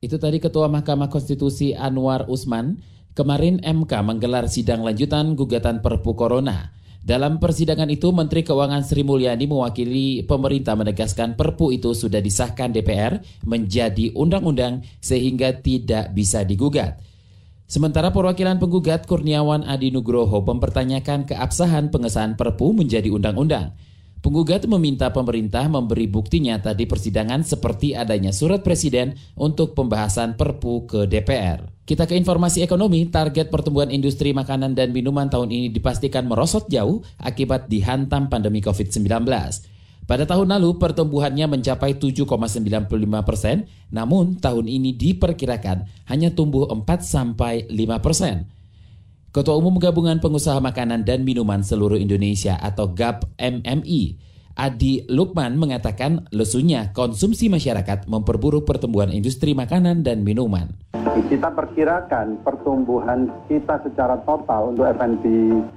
Itu 0.00 0.16
tadi 0.16 0.40
Ketua 0.40 0.68
Mahkamah 0.72 1.12
Konstitusi 1.12 1.76
Anwar 1.76 2.24
Usman. 2.28 2.80
Kemarin 3.10 3.60
MK 3.60 3.92
menggelar 4.06 4.48
sidang 4.48 4.86
lanjutan 4.86 5.36
gugatan 5.36 5.84
Perpu 5.84 6.16
Corona. 6.16 6.72
Dalam 7.00 7.40
persidangan 7.40 7.88
itu, 7.88 8.12
Menteri 8.12 8.44
Keuangan 8.44 8.84
Sri 8.84 9.00
Mulyani 9.00 9.48
mewakili 9.48 10.20
pemerintah 10.28 10.76
menegaskan 10.76 11.32
Perpu 11.32 11.72
itu 11.72 11.96
sudah 11.96 12.20
disahkan 12.20 12.76
DPR 12.76 13.24
menjadi 13.48 14.12
undang-undang 14.12 14.84
sehingga 15.00 15.56
tidak 15.56 16.12
bisa 16.12 16.44
digugat. 16.44 17.00
Sementara 17.64 18.12
perwakilan 18.12 18.60
penggugat 18.60 19.08
Kurniawan 19.08 19.64
Adi 19.64 19.94
Nugroho 19.94 20.44
mempertanyakan 20.44 21.24
keabsahan 21.24 21.88
pengesahan 21.88 22.36
Perpu 22.36 22.76
menjadi 22.76 23.08
undang-undang. 23.08 23.72
Penggugat 24.20 24.68
meminta 24.68 25.08
pemerintah 25.08 25.64
memberi 25.64 26.04
bukti 26.04 26.44
nyata 26.44 26.76
di 26.76 26.84
persidangan 26.84 27.40
seperti 27.40 27.96
adanya 27.96 28.36
surat 28.36 28.60
presiden 28.60 29.16
untuk 29.32 29.72
pembahasan 29.72 30.36
Perpu 30.36 30.84
ke 30.84 31.08
DPR. 31.08 31.64
Kita 31.88 32.04
ke 32.04 32.12
informasi 32.20 32.60
ekonomi, 32.60 33.08
target 33.08 33.48
pertumbuhan 33.48 33.88
industri 33.88 34.36
makanan 34.36 34.76
dan 34.76 34.92
minuman 34.92 35.32
tahun 35.32 35.48
ini 35.48 35.72
dipastikan 35.72 36.28
merosot 36.28 36.68
jauh 36.68 37.00
akibat 37.16 37.72
dihantam 37.72 38.28
pandemi 38.28 38.60
COVID-19. 38.60 39.24
Pada 40.04 40.24
tahun 40.28 40.52
lalu 40.52 40.76
pertumbuhannya 40.76 41.56
mencapai 41.56 41.96
7,95 41.96 42.92
persen, 43.24 43.72
namun 43.88 44.36
tahun 44.36 44.68
ini 44.68 45.00
diperkirakan 45.00 45.88
hanya 46.12 46.28
tumbuh 46.36 46.68
4 46.68 46.84
sampai 47.00 47.64
5 47.72 48.04
persen. 48.04 48.59
Ketua 49.30 49.54
Umum 49.54 49.78
Gabungan 49.78 50.18
Pengusaha 50.18 50.58
Makanan 50.58 51.06
dan 51.06 51.22
Minuman 51.22 51.62
Seluruh 51.62 51.94
Indonesia 51.94 52.58
atau 52.58 52.90
GAP 52.90 53.30
MMI, 53.38 54.18
Adi 54.58 55.06
Lukman 55.06 55.54
mengatakan 55.54 56.26
lesunya 56.34 56.90
konsumsi 56.90 57.46
masyarakat 57.46 58.10
memperburuk 58.10 58.66
pertumbuhan 58.66 59.14
industri 59.14 59.54
makanan 59.54 60.02
dan 60.02 60.26
minuman. 60.26 60.74
Kita 61.30 61.46
perkirakan 61.54 62.42
pertumbuhan 62.42 63.30
kita 63.46 63.78
secara 63.86 64.18
total 64.26 64.74
untuk 64.74 64.90
F&B 64.98 65.22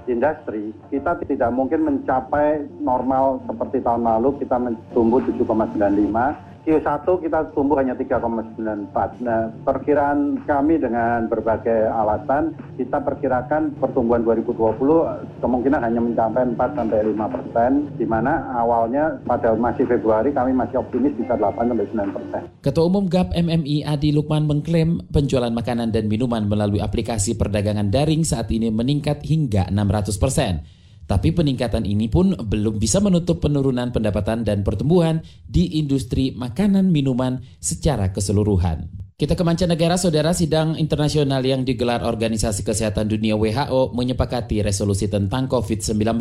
industri, 0.10 0.74
kita 0.90 1.22
tidak 1.22 1.54
mungkin 1.54 1.86
mencapai 1.86 2.66
normal 2.82 3.38
seperti 3.46 3.86
tahun 3.86 4.02
lalu, 4.02 4.34
kita 4.42 4.58
tumbuh 4.98 5.22
7,95, 5.30 6.53
Q1 6.64 7.04
kita 7.04 7.52
tumbuh 7.52 7.76
hanya 7.76 7.92
3,94. 7.92 9.20
Nah, 9.20 9.52
perkiraan 9.68 10.40
kami 10.48 10.80
dengan 10.80 11.28
berbagai 11.28 11.92
alasan, 11.92 12.56
kita 12.80 13.04
perkirakan 13.04 13.76
pertumbuhan 13.84 14.24
2020 14.24 15.44
kemungkinan 15.44 15.84
hanya 15.84 16.00
mencapai 16.00 16.48
4 16.56 16.80
sampai 16.80 17.00
5 17.04 17.36
persen, 17.36 17.72
di 18.00 18.08
mana 18.08 18.48
awalnya 18.56 19.20
pada 19.28 19.52
masih 19.60 19.84
Februari 19.84 20.32
kami 20.32 20.56
masih 20.56 20.80
optimis 20.80 21.12
bisa 21.20 21.36
8 21.36 21.68
sampai 21.68 21.88
9 21.92 22.16
persen. 22.16 22.42
Ketua 22.64 22.88
Umum 22.88 23.12
GAP 23.12 23.36
MMI 23.36 23.84
Adi 23.84 24.16
Lukman 24.16 24.48
mengklaim 24.48 25.04
penjualan 25.12 25.52
makanan 25.52 25.92
dan 25.92 26.08
minuman 26.08 26.48
melalui 26.48 26.80
aplikasi 26.80 27.36
perdagangan 27.36 27.92
daring 27.92 28.24
saat 28.24 28.48
ini 28.56 28.72
meningkat 28.72 29.20
hingga 29.28 29.68
600 29.68 30.16
persen. 30.16 30.64
Tapi 31.04 31.36
peningkatan 31.36 31.84
ini 31.84 32.08
pun 32.08 32.32
belum 32.32 32.80
bisa 32.80 33.04
menutup 33.04 33.44
penurunan 33.44 33.92
pendapatan 33.92 34.48
dan 34.48 34.64
pertumbuhan 34.64 35.20
di 35.44 35.80
industri 35.80 36.32
makanan 36.32 36.90
minuman 36.90 37.44
secara 37.60 38.16
keseluruhan. 38.16 38.88
Kita 39.14 39.38
ke 39.38 39.44
mancanegara, 39.46 39.94
saudara 40.00 40.34
sidang 40.34 40.74
internasional 40.76 41.44
yang 41.46 41.62
digelar 41.62 42.02
Organisasi 42.02 42.66
Kesehatan 42.66 43.08
Dunia 43.12 43.38
WHO 43.38 43.94
menyepakati 43.94 44.66
resolusi 44.66 45.06
tentang 45.06 45.46
COVID-19. 45.52 46.18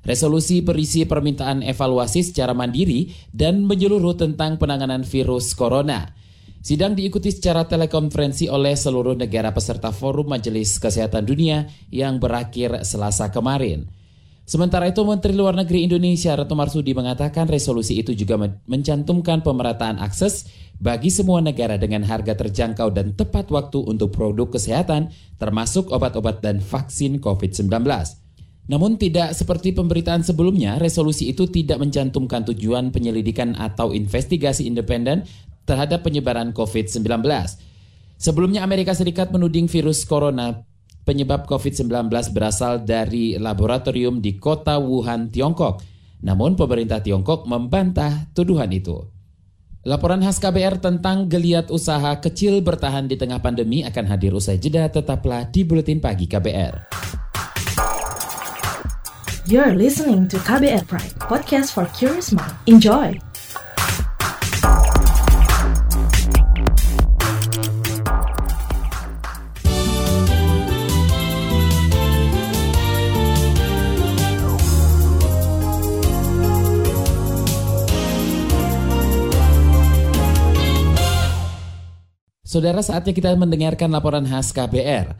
Resolusi 0.00 0.64
berisi 0.64 1.04
permintaan 1.04 1.60
evaluasi 1.60 2.24
secara 2.24 2.56
mandiri 2.56 3.12
dan 3.30 3.68
menyeluruh 3.68 4.16
tentang 4.16 4.56
penanganan 4.56 5.04
virus 5.04 5.52
corona. 5.52 6.19
Sidang 6.60 6.92
diikuti 6.92 7.32
secara 7.32 7.64
telekonferensi 7.64 8.52
oleh 8.52 8.76
seluruh 8.76 9.16
negara 9.16 9.48
peserta 9.48 9.96
Forum 9.96 10.28
Majelis 10.28 10.76
Kesehatan 10.76 11.24
Dunia 11.24 11.64
yang 11.88 12.20
berakhir 12.20 12.84
Selasa 12.84 13.32
kemarin. 13.32 13.88
Sementara 14.44 14.84
itu, 14.90 15.00
Menteri 15.00 15.32
Luar 15.32 15.56
Negeri 15.56 15.88
Indonesia 15.88 16.36
Retno 16.36 16.58
Marsudi 16.60 16.92
mengatakan 16.92 17.48
resolusi 17.48 17.96
itu 17.96 18.12
juga 18.12 18.36
mencantumkan 18.68 19.40
pemerataan 19.40 20.02
akses 20.04 20.52
bagi 20.76 21.08
semua 21.08 21.40
negara 21.40 21.80
dengan 21.80 22.04
harga 22.04 22.36
terjangkau 22.36 22.92
dan 22.92 23.16
tepat 23.16 23.48
waktu 23.48 23.80
untuk 23.80 24.12
produk 24.12 24.52
kesehatan, 24.52 25.16
termasuk 25.40 25.88
obat-obat 25.88 26.44
dan 26.44 26.60
vaksin 26.60 27.24
COVID-19. 27.24 27.72
Namun 28.68 29.00
tidak 29.00 29.32
seperti 29.32 29.72
pemberitaan 29.72 30.22
sebelumnya, 30.22 30.76
resolusi 30.76 31.32
itu 31.32 31.48
tidak 31.48 31.80
mencantumkan 31.80 32.44
tujuan 32.52 32.92
penyelidikan 32.92 33.56
atau 33.56 33.90
investigasi 33.96 34.68
independen 34.68 35.24
terhadap 35.70 36.02
penyebaran 36.02 36.50
COVID-19. 36.50 37.06
Sebelumnya 38.18 38.66
Amerika 38.66 38.90
Serikat 38.90 39.30
menuding 39.30 39.70
virus 39.70 40.02
corona 40.02 40.66
penyebab 41.06 41.46
COVID-19 41.46 42.10
berasal 42.34 42.82
dari 42.82 43.38
laboratorium 43.38 44.18
di 44.18 44.34
kota 44.36 44.82
Wuhan, 44.82 45.30
Tiongkok. 45.30 45.86
Namun 46.26 46.58
pemerintah 46.58 46.98
Tiongkok 47.00 47.46
membantah 47.46 48.28
tuduhan 48.34 48.68
itu. 48.74 49.08
Laporan 49.80 50.20
khas 50.20 50.36
KBR 50.36 50.76
tentang 50.76 51.24
geliat 51.24 51.72
usaha 51.72 52.12
kecil 52.20 52.60
bertahan 52.60 53.08
di 53.08 53.16
tengah 53.16 53.40
pandemi 53.40 53.80
akan 53.80 54.04
hadir 54.12 54.36
usai 54.36 54.60
jeda 54.60 54.92
tetaplah 54.92 55.48
di 55.48 55.64
Buletin 55.64 56.04
Pagi 56.04 56.28
KBR. 56.28 56.92
You're 59.48 59.72
listening 59.72 60.28
to 60.28 60.36
KBR 60.44 60.84
Pride, 60.84 61.16
podcast 61.24 61.72
for 61.72 61.88
curious 61.96 62.28
mind. 62.28 62.52
Enjoy! 62.68 63.29
Saudara 82.50 82.82
saatnya 82.82 83.14
kita 83.14 83.30
mendengarkan 83.38 83.86
laporan 83.94 84.26
khas 84.26 84.50
KBR. 84.50 85.14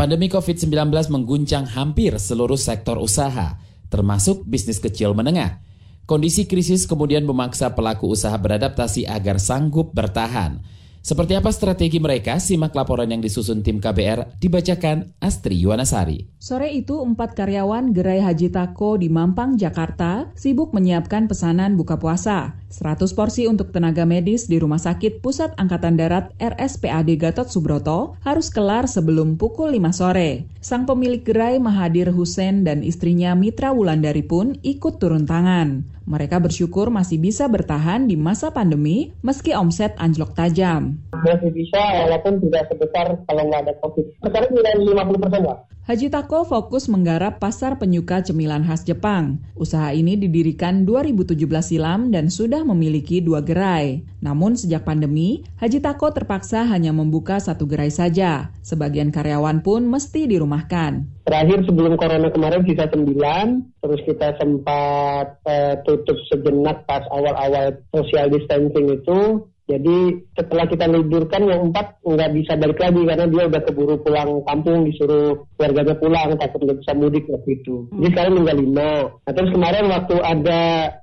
Pandemi 0.00 0.32
COVID-19 0.32 0.88
mengguncang 1.12 1.68
hampir 1.68 2.16
seluruh 2.16 2.56
sektor 2.56 2.96
usaha, 2.96 3.60
termasuk 3.92 4.48
bisnis 4.48 4.80
kecil 4.80 5.12
menengah. 5.12 5.60
Kondisi 6.08 6.48
krisis 6.48 6.88
kemudian 6.88 7.28
memaksa 7.28 7.76
pelaku 7.76 8.16
usaha 8.16 8.32
beradaptasi 8.32 9.04
agar 9.04 9.36
sanggup 9.36 9.92
bertahan. 9.92 10.64
Seperti 11.00 11.32
apa 11.32 11.48
strategi 11.48 11.96
mereka? 11.96 12.36
Simak 12.36 12.76
laporan 12.76 13.08
yang 13.08 13.24
disusun 13.24 13.64
tim 13.64 13.80
KBR 13.80 14.36
dibacakan 14.36 15.16
Astri 15.16 15.56
Yuwanasari. 15.56 16.28
Sore 16.36 16.68
itu, 16.76 17.00
empat 17.00 17.32
karyawan 17.32 17.96
Gerai 17.96 18.20
Haji 18.20 18.52
Tako 18.52 19.00
di 19.00 19.08
Mampang, 19.08 19.56
Jakarta 19.56 20.28
sibuk 20.36 20.76
menyiapkan 20.76 21.24
pesanan 21.24 21.80
buka 21.80 21.96
puasa. 21.96 22.60
100 22.68 23.16
porsi 23.16 23.48
untuk 23.50 23.74
tenaga 23.74 24.06
medis 24.06 24.46
di 24.46 24.60
Rumah 24.60 24.78
Sakit 24.78 25.24
Pusat 25.24 25.56
Angkatan 25.58 25.98
Darat 25.98 26.30
RSPAD 26.38 27.16
Gatot 27.18 27.48
Subroto 27.48 28.14
harus 28.22 28.52
kelar 28.52 28.86
sebelum 28.86 29.40
pukul 29.40 29.74
5 29.74 29.90
sore. 29.96 30.46
Sang 30.60 30.84
pemilik 30.84 31.24
gerai 31.24 31.56
Mahadir 31.58 32.12
Hussein 32.12 32.62
dan 32.62 32.84
istrinya 32.84 33.32
Mitra 33.32 33.72
Wulandari 33.72 34.22
pun 34.22 34.60
ikut 34.62 35.00
turun 35.00 35.24
tangan. 35.24 35.82
Mereka 36.10 36.42
bersyukur 36.42 36.90
masih 36.90 37.22
bisa 37.22 37.46
bertahan 37.46 38.10
di 38.10 38.18
masa 38.18 38.50
pandemi 38.50 39.14
meski 39.22 39.54
omset 39.54 39.94
anjlok 39.94 40.34
tajam. 40.34 40.98
Masih 41.22 41.54
bisa 41.54 41.78
walaupun 41.78 42.42
tidak 42.42 42.66
sebesar 42.66 43.14
kalau 43.30 43.42
nggak 43.46 43.62
ada 43.62 43.72
COVID. 43.78 44.06
Sekarang 44.26 44.50
tidak 44.50 44.74
50 44.74 45.22
persen. 45.22 45.42
Haji 45.90 46.06
Tako 46.06 46.46
fokus 46.46 46.86
menggarap 46.86 47.42
pasar 47.42 47.74
penyuka 47.74 48.22
cemilan 48.22 48.62
khas 48.62 48.86
Jepang. 48.86 49.42
Usaha 49.58 49.90
ini 49.90 50.14
didirikan 50.14 50.86
2017 50.86 51.34
silam 51.66 52.14
dan 52.14 52.30
sudah 52.30 52.62
memiliki 52.62 53.18
dua 53.18 53.42
gerai. 53.42 54.06
Namun 54.22 54.54
sejak 54.54 54.86
pandemi, 54.86 55.42
Haji 55.58 55.82
Tako 55.82 56.14
terpaksa 56.14 56.62
hanya 56.62 56.94
membuka 56.94 57.42
satu 57.42 57.66
gerai 57.66 57.90
saja. 57.90 58.54
Sebagian 58.62 59.10
karyawan 59.10 59.66
pun 59.66 59.82
mesti 59.90 60.30
dirumahkan. 60.30 61.26
Terakhir 61.26 61.66
sebelum 61.66 61.98
corona 61.98 62.30
kemarin 62.30 62.62
sisa 62.70 62.86
9, 62.86 63.82
terus 63.82 64.00
kita 64.06 64.38
sempat 64.38 65.42
uh, 65.42 65.74
tutup 65.82 66.22
sejenak 66.30 66.86
pas 66.86 67.02
awal-awal 67.10 67.74
social 67.90 68.30
distancing 68.30 68.94
itu 68.94 69.42
jadi 69.70 69.96
setelah 70.34 70.66
kita 70.66 70.90
liburkan 70.90 71.46
yang 71.46 71.70
empat 71.70 72.02
nggak 72.02 72.30
bisa 72.34 72.58
balik 72.58 72.78
lagi 72.82 73.00
karena 73.06 73.26
dia 73.30 73.42
udah 73.46 73.62
keburu 73.62 73.94
pulang 74.02 74.42
kampung 74.42 74.82
disuruh 74.82 75.46
keluarganya 75.54 75.94
pulang 75.94 76.34
takut 76.34 76.60
nggak 76.66 76.78
bisa 76.82 76.92
mudik 76.98 77.24
waktu 77.30 77.50
itu. 77.62 77.86
Jadi 77.94 78.02
hmm. 78.02 78.12
sekarang 78.16 78.32
tinggal 78.34 78.58
lima. 78.58 78.90
Nah, 79.22 79.32
terus 79.32 79.50
kemarin 79.54 79.84
waktu 79.86 80.16
ada 80.18 80.60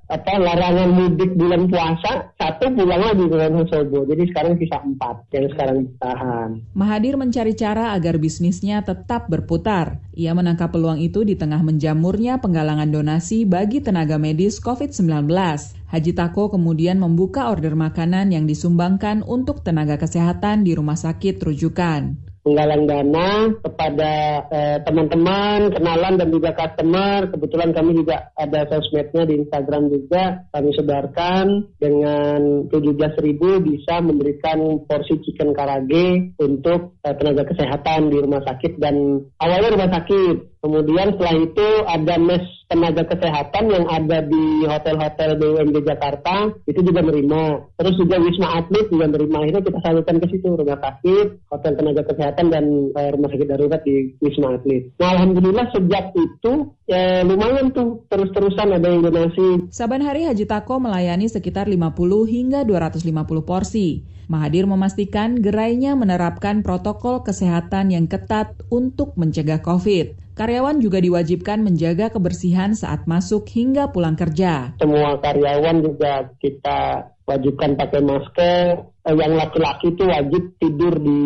apa 0.08 0.32
larangan 0.40 0.88
mudik 0.92 1.30
bulan 1.36 1.62
puasa 1.68 2.12
satu 2.36 2.64
pulang 2.76 3.00
lagi 3.00 3.24
ke 3.24 3.36
Wonosobo. 3.40 3.98
Jadi 4.04 4.22
sekarang 4.28 4.52
sisa 4.60 4.78
empat 4.84 5.16
yang 5.32 5.46
sekarang 5.56 5.76
ditahan. 5.88 6.48
Mahadir 6.76 7.14
mencari 7.16 7.52
cara 7.56 7.96
agar 7.96 8.20
bisnisnya 8.20 8.84
tetap 8.84 9.32
berputar. 9.32 10.00
Ia 10.12 10.36
menangkap 10.36 10.74
peluang 10.74 11.00
itu 11.00 11.24
di 11.24 11.38
tengah 11.38 11.64
menjamurnya 11.64 12.42
penggalangan 12.42 12.90
donasi 12.90 13.48
bagi 13.48 13.80
tenaga 13.80 14.20
medis 14.20 14.60
COVID-19. 14.60 15.77
Haji 15.88 16.12
Tako 16.12 16.52
kemudian 16.52 17.00
membuka 17.00 17.48
order 17.48 17.72
makanan 17.72 18.28
yang 18.28 18.44
disumbangkan 18.44 19.24
untuk 19.24 19.64
tenaga 19.64 19.96
kesehatan 19.96 20.60
di 20.60 20.76
rumah 20.76 21.00
sakit 21.00 21.40
rujukan. 21.40 22.28
Menggalang 22.44 22.84
dana 22.84 23.28
kepada 23.60 24.12
eh, 24.52 24.78
teman-teman, 24.84 25.72
kenalan 25.72 26.20
dan 26.20 26.28
juga 26.28 26.52
customer. 26.52 27.32
Kebetulan 27.32 27.72
kami 27.72 27.96
juga 27.96 28.32
ada 28.36 28.68
sosmednya 28.68 29.24
di 29.28 29.40
Instagram 29.40 29.88
juga. 29.88 30.44
Kami 30.52 30.70
sebarkan 30.76 31.76
dengan 31.80 32.68
17 32.68 33.24
ribu 33.24 33.60
bisa 33.64 34.04
memberikan 34.04 34.84
porsi 34.84 35.20
chicken 35.24 35.56
karage 35.56 36.36
untuk 36.36 37.00
eh, 37.00 37.16
tenaga 37.16 37.48
kesehatan 37.48 38.12
di 38.12 38.16
rumah 38.20 38.44
sakit 38.44 38.76
dan 38.76 39.24
awalnya 39.40 39.72
rumah 39.72 39.88
sakit 39.88 40.57
Kemudian 40.58 41.14
setelah 41.14 41.36
itu 41.38 41.68
ada 41.86 42.14
mes 42.18 42.44
tenaga 42.68 43.02
kesehatan 43.08 43.64
yang 43.72 43.86
ada 43.88 44.20
di 44.28 44.68
hotel-hotel 44.68 45.40
BUMD 45.40 45.76
Jakarta 45.88 46.52
itu 46.68 46.80
juga 46.84 47.00
menerima. 47.00 47.42
Terus 47.80 47.94
juga 47.96 48.16
Wisma 48.20 48.48
Atlet 48.60 48.86
juga 48.92 49.08
menerima. 49.08 49.36
Akhirnya 49.40 49.62
kita 49.64 49.78
salurkan 49.80 50.16
ke 50.20 50.26
situ 50.28 50.46
rumah 50.52 50.78
sakit, 50.78 51.26
hotel 51.48 51.72
tenaga 51.80 52.02
kesehatan 52.04 52.46
dan 52.52 52.64
uh, 52.92 53.08
rumah 53.16 53.28
sakit 53.32 53.48
darurat 53.48 53.80
di 53.86 54.12
Wisma 54.20 54.60
Atlet. 54.60 54.92
Nah 55.00 55.08
alhamdulillah 55.16 55.66
sejak 55.72 56.12
itu 56.12 56.52
ya 56.88 57.20
lumayan 57.22 57.70
tuh 57.70 58.02
terus-terusan 58.08 58.80
ada 58.80 58.88
yang 58.88 59.04
donasi. 59.04 59.68
Saban 59.68 60.00
hari 60.00 60.24
Haji 60.24 60.48
Tako 60.48 60.80
melayani 60.80 61.28
sekitar 61.28 61.68
50 61.68 61.92
hingga 62.24 62.64
250 62.64 63.44
porsi. 63.44 64.02
Mahadir 64.28 64.68
memastikan 64.68 65.40
gerainya 65.40 65.96
menerapkan 65.96 66.60
protokol 66.60 67.24
kesehatan 67.24 67.92
yang 67.92 68.04
ketat 68.08 68.52
untuk 68.68 69.16
mencegah 69.16 69.64
COVID. 69.64 70.36
Karyawan 70.36 70.84
juga 70.84 71.00
diwajibkan 71.00 71.64
menjaga 71.64 72.12
kebersihan 72.12 72.76
saat 72.76 73.08
masuk 73.08 73.48
hingga 73.48 73.88
pulang 73.88 74.14
kerja. 74.14 74.76
Semua 74.76 75.16
karyawan 75.18 75.80
juga 75.80 76.30
kita 76.38 77.08
wajibkan 77.28 77.76
pakai 77.76 78.00
masker. 78.00 78.88
Eh, 79.08 79.16
yang 79.16 79.40
laki-laki 79.40 79.96
itu 79.96 80.04
wajib 80.04 80.42
tidur 80.60 81.00
di 81.00 81.20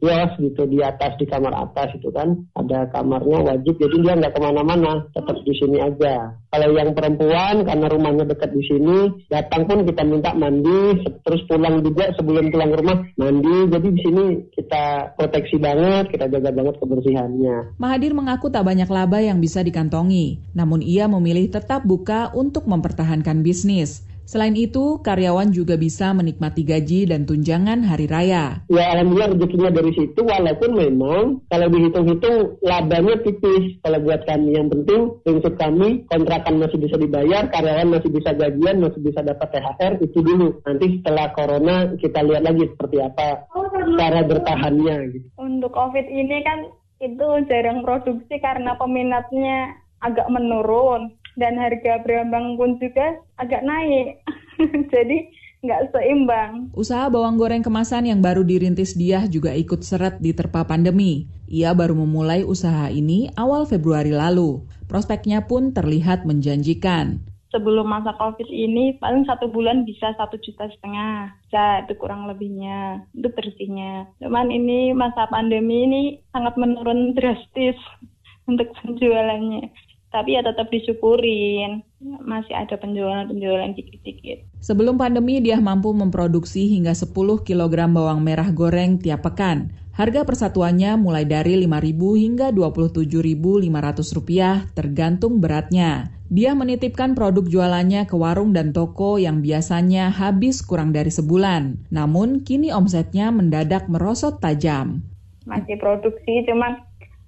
kios 0.00 0.32
gitu 0.40 0.64
di 0.72 0.80
atas 0.80 1.20
di 1.20 1.28
kamar 1.28 1.52
atas 1.68 1.92
itu 1.92 2.08
kan 2.08 2.32
ada 2.56 2.88
kamarnya 2.88 3.44
wajib 3.44 3.76
jadi 3.76 3.96
dia 4.00 4.14
nggak 4.16 4.32
ke 4.32 4.40
mana-mana 4.40 5.04
tetap 5.12 5.36
di 5.44 5.52
sini 5.52 5.76
aja. 5.84 6.32
Kalau 6.48 6.72
yang 6.72 6.96
perempuan 6.96 7.68
karena 7.68 7.86
rumahnya 7.92 8.24
dekat 8.24 8.56
di 8.56 8.62
sini 8.64 8.96
datang 9.28 9.68
pun 9.68 9.84
kita 9.84 10.02
minta 10.08 10.32
mandi 10.32 11.04
terus 11.04 11.44
pulang 11.44 11.84
juga 11.84 12.08
sebelum 12.16 12.48
pulang 12.48 12.72
ke 12.72 12.76
rumah 12.80 12.98
mandi 13.20 13.56
jadi 13.68 13.88
di 13.92 14.00
sini 14.00 14.24
kita 14.56 14.84
proteksi 15.20 15.60
banget 15.60 16.16
kita 16.16 16.32
jaga 16.32 16.50
banget 16.56 16.80
kebersihannya. 16.80 17.76
Mahadir 17.76 18.16
mengaku 18.16 18.48
tak 18.48 18.64
banyak 18.64 18.88
laba 18.88 19.20
yang 19.20 19.44
bisa 19.44 19.60
dikantongi 19.60 20.40
namun 20.56 20.80
ia 20.80 21.04
memilih 21.04 21.52
tetap 21.52 21.84
buka 21.84 22.32
untuk 22.32 22.64
mempertahankan 22.64 23.44
bisnis. 23.44 24.08
Selain 24.26 24.58
itu, 24.58 24.98
karyawan 25.06 25.54
juga 25.54 25.78
bisa 25.78 26.10
menikmati 26.10 26.66
gaji 26.66 27.06
dan 27.06 27.22
tunjangan 27.30 27.86
hari 27.86 28.10
raya. 28.10 28.66
Ya, 28.66 28.90
alhamdulillah 28.98 29.38
rezekinya 29.38 29.70
dari 29.70 29.94
situ, 29.94 30.18
walaupun 30.18 30.70
memang 30.74 31.46
kalau 31.46 31.66
dihitung-hitung 31.70 32.58
labanya 32.66 33.22
tipis. 33.22 33.78
Kalau 33.86 34.02
buat 34.02 34.26
kami 34.26 34.58
yang 34.58 34.66
penting, 34.66 35.14
prinsip 35.22 35.54
kami 35.54 36.02
kontrakan 36.10 36.58
masih 36.58 36.78
bisa 36.82 36.98
dibayar, 36.98 37.46
karyawan 37.54 37.86
masih 37.86 38.10
bisa 38.10 38.34
gajian, 38.34 38.82
masih 38.82 38.98
bisa 38.98 39.22
dapat 39.22 39.48
THR, 39.54 39.92
itu 40.02 40.18
dulu. 40.18 40.58
Nanti 40.66 40.86
setelah 40.98 41.30
corona 41.30 41.76
kita 41.94 42.20
lihat 42.26 42.42
lagi 42.42 42.66
seperti 42.66 42.96
apa 42.98 43.46
cara 43.94 44.20
bertahannya. 44.26 44.96
Gitu. 45.14 45.26
Untuk 45.38 45.70
COVID 45.70 46.06
ini 46.10 46.42
kan 46.42 46.66
itu 46.98 47.26
jarang 47.46 47.86
produksi 47.86 48.42
karena 48.42 48.74
peminatnya 48.74 49.86
agak 50.04 50.28
menurun 50.28 51.15
dan 51.36 51.60
harga 51.60 52.00
berambang 52.02 52.56
pun 52.56 52.80
juga 52.80 53.20
agak 53.36 53.62
naik. 53.62 54.20
Jadi 54.92 55.28
nggak 55.66 55.92
seimbang. 55.92 56.70
Usaha 56.76 57.10
bawang 57.10 57.40
goreng 57.40 57.64
kemasan 57.64 58.06
yang 58.06 58.20
baru 58.20 58.46
dirintis 58.46 58.94
dia 58.94 59.24
juga 59.26 59.52
ikut 59.52 59.82
seret 59.82 60.22
di 60.22 60.30
terpa 60.36 60.62
pandemi. 60.62 61.26
Ia 61.50 61.74
baru 61.74 61.94
memulai 61.98 62.42
usaha 62.46 62.90
ini 62.90 63.30
awal 63.34 63.66
Februari 63.66 64.14
lalu. 64.14 64.62
Prospeknya 64.86 65.50
pun 65.50 65.74
terlihat 65.74 66.22
menjanjikan. 66.22 67.22
Sebelum 67.54 67.88
masa 67.88 68.12
COVID 68.20 68.52
ini 68.52 69.00
paling 69.00 69.24
satu 69.24 69.48
bulan 69.48 69.86
bisa 69.86 70.12
satu 70.18 70.36
juta 70.38 70.68
setengah. 70.68 71.34
Bisa 71.46 71.86
itu 71.86 71.94
kurang 71.96 72.28
lebihnya. 72.28 73.06
Itu 73.16 73.32
bersihnya. 73.32 74.10
Cuman 74.20 74.50
ini 74.52 74.92
masa 74.92 75.26
pandemi 75.30 75.86
ini 75.88 76.02
sangat 76.30 76.54
menurun 76.60 77.16
drastis 77.16 77.78
untuk 78.50 78.70
penjualannya 78.82 79.72
tapi 80.14 80.38
ya 80.38 80.42
tetap 80.42 80.70
disyukurin 80.70 81.82
masih 82.22 82.54
ada 82.54 82.78
penjualan-penjualan 82.78 83.74
dikit-dikit. 83.74 84.46
Sebelum 84.62 84.96
pandemi 84.96 85.42
dia 85.42 85.58
mampu 85.58 85.90
memproduksi 85.92 86.70
hingga 86.70 86.94
10 86.94 87.10
kg 87.42 87.74
bawang 87.90 88.22
merah 88.22 88.48
goreng 88.54 89.02
tiap 89.02 89.26
pekan. 89.26 89.74
Harga 89.96 90.28
persatuannya 90.28 91.00
mulai 91.00 91.24
dari 91.24 91.56
Rp5.000 91.64 92.00
hingga 92.20 92.52
Rp27.500 92.52 94.76
tergantung 94.76 95.40
beratnya. 95.40 96.12
Dia 96.28 96.52
menitipkan 96.52 97.16
produk 97.16 97.48
jualannya 97.48 98.04
ke 98.04 98.12
warung 98.12 98.52
dan 98.52 98.76
toko 98.76 99.16
yang 99.16 99.40
biasanya 99.40 100.12
habis 100.12 100.60
kurang 100.60 100.92
dari 100.92 101.08
sebulan. 101.08 101.88
Namun 101.88 102.44
kini 102.44 102.68
omsetnya 102.76 103.32
mendadak 103.32 103.88
merosot 103.88 104.36
tajam. 104.36 105.00
Masih 105.48 105.80
produksi 105.80 106.44
cuma 106.44 106.76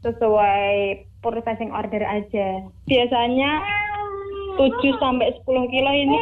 sesuai 0.04 1.07
processing 1.20 1.74
order 1.74 2.02
aja. 2.02 2.62
Biasanya 2.86 3.50
7 4.58 5.02
sampai 5.02 5.30
10 5.46 5.72
kilo 5.72 5.90
ini 5.94 6.18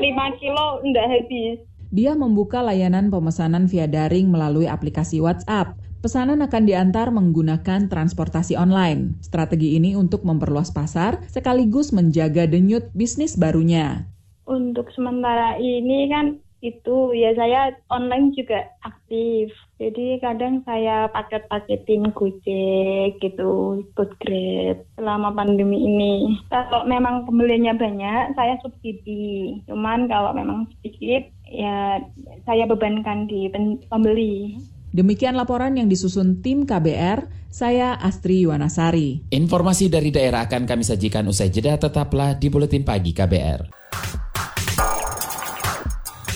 5 0.00 0.40
kilo 0.40 0.80
enggak 0.80 1.08
habis. 1.08 1.60
Dia 1.94 2.18
membuka 2.18 2.58
layanan 2.58 3.12
pemesanan 3.12 3.70
via 3.70 3.86
daring 3.86 4.26
melalui 4.26 4.66
aplikasi 4.66 5.22
WhatsApp. 5.22 5.78
Pesanan 6.02 6.44
akan 6.44 6.68
diantar 6.68 7.08
menggunakan 7.08 7.88
transportasi 7.88 8.60
online. 8.60 9.16
Strategi 9.24 9.78
ini 9.78 9.96
untuk 9.96 10.20
memperluas 10.26 10.68
pasar 10.68 11.24
sekaligus 11.32 11.96
menjaga 11.96 12.44
denyut 12.44 12.92
bisnis 12.92 13.40
barunya. 13.40 14.04
Untuk 14.44 14.92
sementara 14.92 15.56
ini 15.56 16.12
kan 16.12 16.43
itu 16.64 17.12
ya 17.12 17.36
saya 17.36 17.76
online 17.92 18.32
juga 18.32 18.64
aktif 18.80 19.52
Jadi 19.74 20.22
kadang 20.22 20.62
saya 20.62 21.10
paket-paketin 21.10 22.14
Gojek 22.14 23.18
gitu, 23.18 23.82
good 23.98 24.12
grade 24.22 24.86
selama 24.94 25.34
pandemi 25.34 25.82
ini. 25.82 26.38
Kalau 26.46 26.86
memang 26.86 27.26
pembelinya 27.26 27.74
banyak, 27.74 28.38
saya 28.38 28.54
subsidi. 28.62 29.60
Cuman 29.66 30.06
kalau 30.06 30.30
memang 30.30 30.70
sedikit, 30.78 31.26
ya 31.50 32.00
saya 32.46 32.64
bebankan 32.70 33.26
di 33.26 33.50
pembeli. 33.90 34.62
Demikian 34.94 35.34
laporan 35.34 35.74
yang 35.74 35.90
disusun 35.90 36.38
tim 36.38 36.70
KBR, 36.70 37.26
saya 37.50 37.98
Astri 37.98 38.46
Yuwanasari. 38.46 39.26
Informasi 39.34 39.90
dari 39.90 40.14
daerah 40.14 40.46
akan 40.46 40.70
kami 40.70 40.86
sajikan 40.86 41.26
usai 41.26 41.50
jeda, 41.50 41.74
tetaplah 41.74 42.38
di 42.38 42.46
Buletin 42.46 42.86
Pagi 42.86 43.10
KBR. 43.10 43.84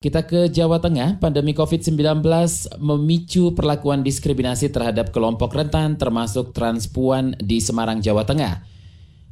Kita 0.00 0.24
ke 0.24 0.48
Jawa 0.48 0.80
Tengah, 0.80 1.20
pandemi 1.20 1.52
COVID-19 1.52 2.24
memicu 2.80 3.52
perlakuan 3.52 4.00
diskriminasi 4.00 4.72
terhadap 4.72 5.12
kelompok 5.12 5.52
rentan 5.52 6.00
termasuk 6.00 6.56
transpuan 6.56 7.36
di 7.36 7.60
Semarang, 7.60 8.00
Jawa 8.00 8.24
Tengah. 8.24 8.64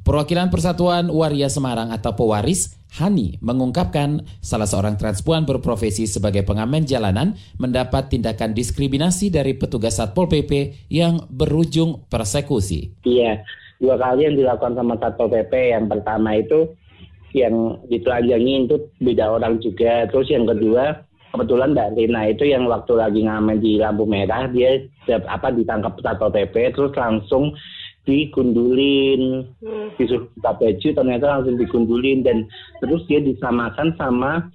Perwakilan 0.04 0.52
Persatuan 0.52 1.08
Waria 1.08 1.48
Semarang 1.48 1.88
atau 1.88 2.12
Pewaris, 2.12 2.76
Hani, 3.00 3.40
mengungkapkan 3.40 4.28
salah 4.44 4.68
seorang 4.68 5.00
transpuan 5.00 5.48
berprofesi 5.48 6.04
sebagai 6.04 6.44
pengamen 6.44 6.84
jalanan 6.84 7.32
mendapat 7.56 8.12
tindakan 8.12 8.52
diskriminasi 8.52 9.32
dari 9.32 9.56
petugas 9.56 9.96
Satpol 9.96 10.28
PP 10.28 10.84
yang 10.92 11.32
berujung 11.32 12.04
persekusi. 12.12 12.92
Iya, 13.08 13.40
dua 13.80 13.96
kali 13.96 14.28
yang 14.28 14.36
dilakukan 14.36 14.76
sama 14.76 15.00
Satpol 15.00 15.32
PP. 15.32 15.72
Yang 15.72 15.96
pertama 15.96 16.36
itu 16.36 16.76
yang 17.36 17.80
ditelanjangi 17.88 18.68
itu 18.68 18.76
beda 19.02 19.40
orang 19.40 19.60
juga. 19.60 20.08
Terus 20.08 20.28
yang 20.32 20.48
kedua 20.48 21.04
kebetulan 21.32 21.76
Mbak 21.76 21.92
Rina 21.96 22.22
itu 22.32 22.44
yang 22.48 22.64
waktu 22.66 22.92
lagi 22.96 23.20
ngamen 23.24 23.60
di 23.60 23.76
lampu 23.76 24.08
merah 24.08 24.48
dia 24.48 24.80
apa 25.28 25.52
ditangkap 25.52 26.00
satpol 26.00 26.32
pp 26.32 26.72
terus 26.72 26.92
langsung 26.96 27.52
digundulin. 28.08 29.44
Hmm. 29.60 29.92
disuruh 30.00 30.24
buka 30.40 30.52
baju 30.56 30.88
ternyata 30.96 31.26
langsung 31.28 31.56
digundulin. 31.60 32.24
Dan 32.24 32.48
terus 32.80 33.04
dia 33.04 33.20
disamakan 33.20 33.92
sama 34.00 34.48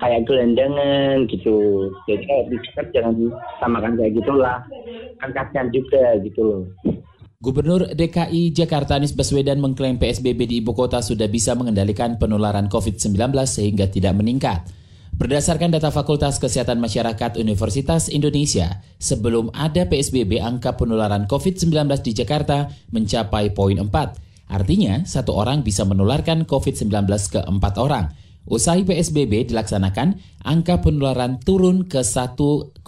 kayak 0.00 0.28
gelandangan 0.28 1.24
gitu. 1.32 1.88
Jadi 2.04 2.24
kayak 2.28 2.92
jangan 2.92 3.16
samakan 3.60 3.96
kayak 3.96 4.16
gitulah. 4.20 4.60
Kan 5.20 5.32
kasihan 5.32 5.68
juga 5.72 6.16
gitu 6.20 6.40
loh 6.44 6.64
Gubernur 7.40 7.96
DKI 7.96 8.52
Jakarta 8.52 9.00
Anies 9.00 9.16
Baswedan 9.16 9.64
mengklaim 9.64 9.96
PSBB 9.96 10.44
di 10.44 10.60
ibu 10.60 10.76
kota 10.76 11.00
sudah 11.00 11.24
bisa 11.24 11.56
mengendalikan 11.56 12.20
penularan 12.20 12.68
COVID-19 12.68 13.16
sehingga 13.48 13.88
tidak 13.88 14.12
meningkat. 14.12 14.68
Berdasarkan 15.16 15.72
data 15.72 15.88
Fakultas 15.88 16.36
Kesehatan 16.36 16.84
Masyarakat 16.84 17.40
Universitas 17.40 18.12
Indonesia, 18.12 18.84
sebelum 19.00 19.48
ada 19.56 19.88
PSBB 19.88 20.36
angka 20.36 20.76
penularan 20.76 21.24
COVID-19 21.24 21.88
di 22.04 22.12
Jakarta 22.12 22.68
mencapai 22.92 23.56
poin 23.56 23.80
4. 23.80 23.88
Artinya, 24.52 25.00
satu 25.08 25.32
orang 25.32 25.64
bisa 25.64 25.88
menularkan 25.88 26.44
COVID-19 26.44 26.92
ke 27.08 27.40
empat 27.40 27.80
orang. 27.80 28.12
Usai 28.48 28.88
PSBB 28.88 29.52
dilaksanakan, 29.52 30.16
angka 30.40 30.80
penularan 30.80 31.36
turun 31.44 31.84
ke 31.84 32.00
1,1. 32.00 32.80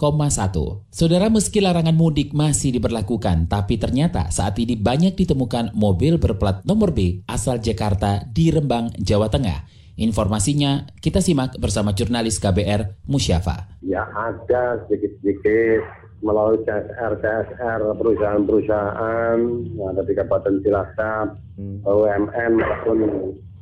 Saudara, 0.89 1.27
meski 1.29 1.61
larangan 1.61 1.93
mudik 1.93 2.33
masih 2.33 2.73
diberlakukan, 2.73 3.45
tapi 3.45 3.77
ternyata 3.77 4.33
saat 4.33 4.57
ini 4.57 4.73
banyak 4.73 5.13
ditemukan 5.13 5.77
mobil 5.77 6.17
berplat 6.17 6.65
nomor 6.65 6.91
B 6.91 7.21
asal 7.29 7.61
Jakarta 7.61 8.25
di 8.25 8.49
Rembang, 8.49 8.89
Jawa 8.97 9.29
Tengah. 9.29 9.69
Informasinya 9.93 10.89
kita 10.97 11.21
simak 11.21 11.53
bersama 11.61 11.93
jurnalis 11.93 12.41
KBR 12.41 13.05
Musyafa. 13.05 13.77
Ya 13.85 14.09
ada 14.09 14.81
sedikit-sedikit 14.89 15.85
melalui 16.25 16.65
CSR, 16.65 17.13
CSR 17.21 17.79
perusahaan-perusahaan 17.93 19.37
ada 19.93 20.01
di 20.01 20.13
Kabupaten 20.17 20.55
Cilacap, 20.65 21.27
hmm. 21.61 21.85
BUMN 21.85 22.51
maupun 22.57 22.97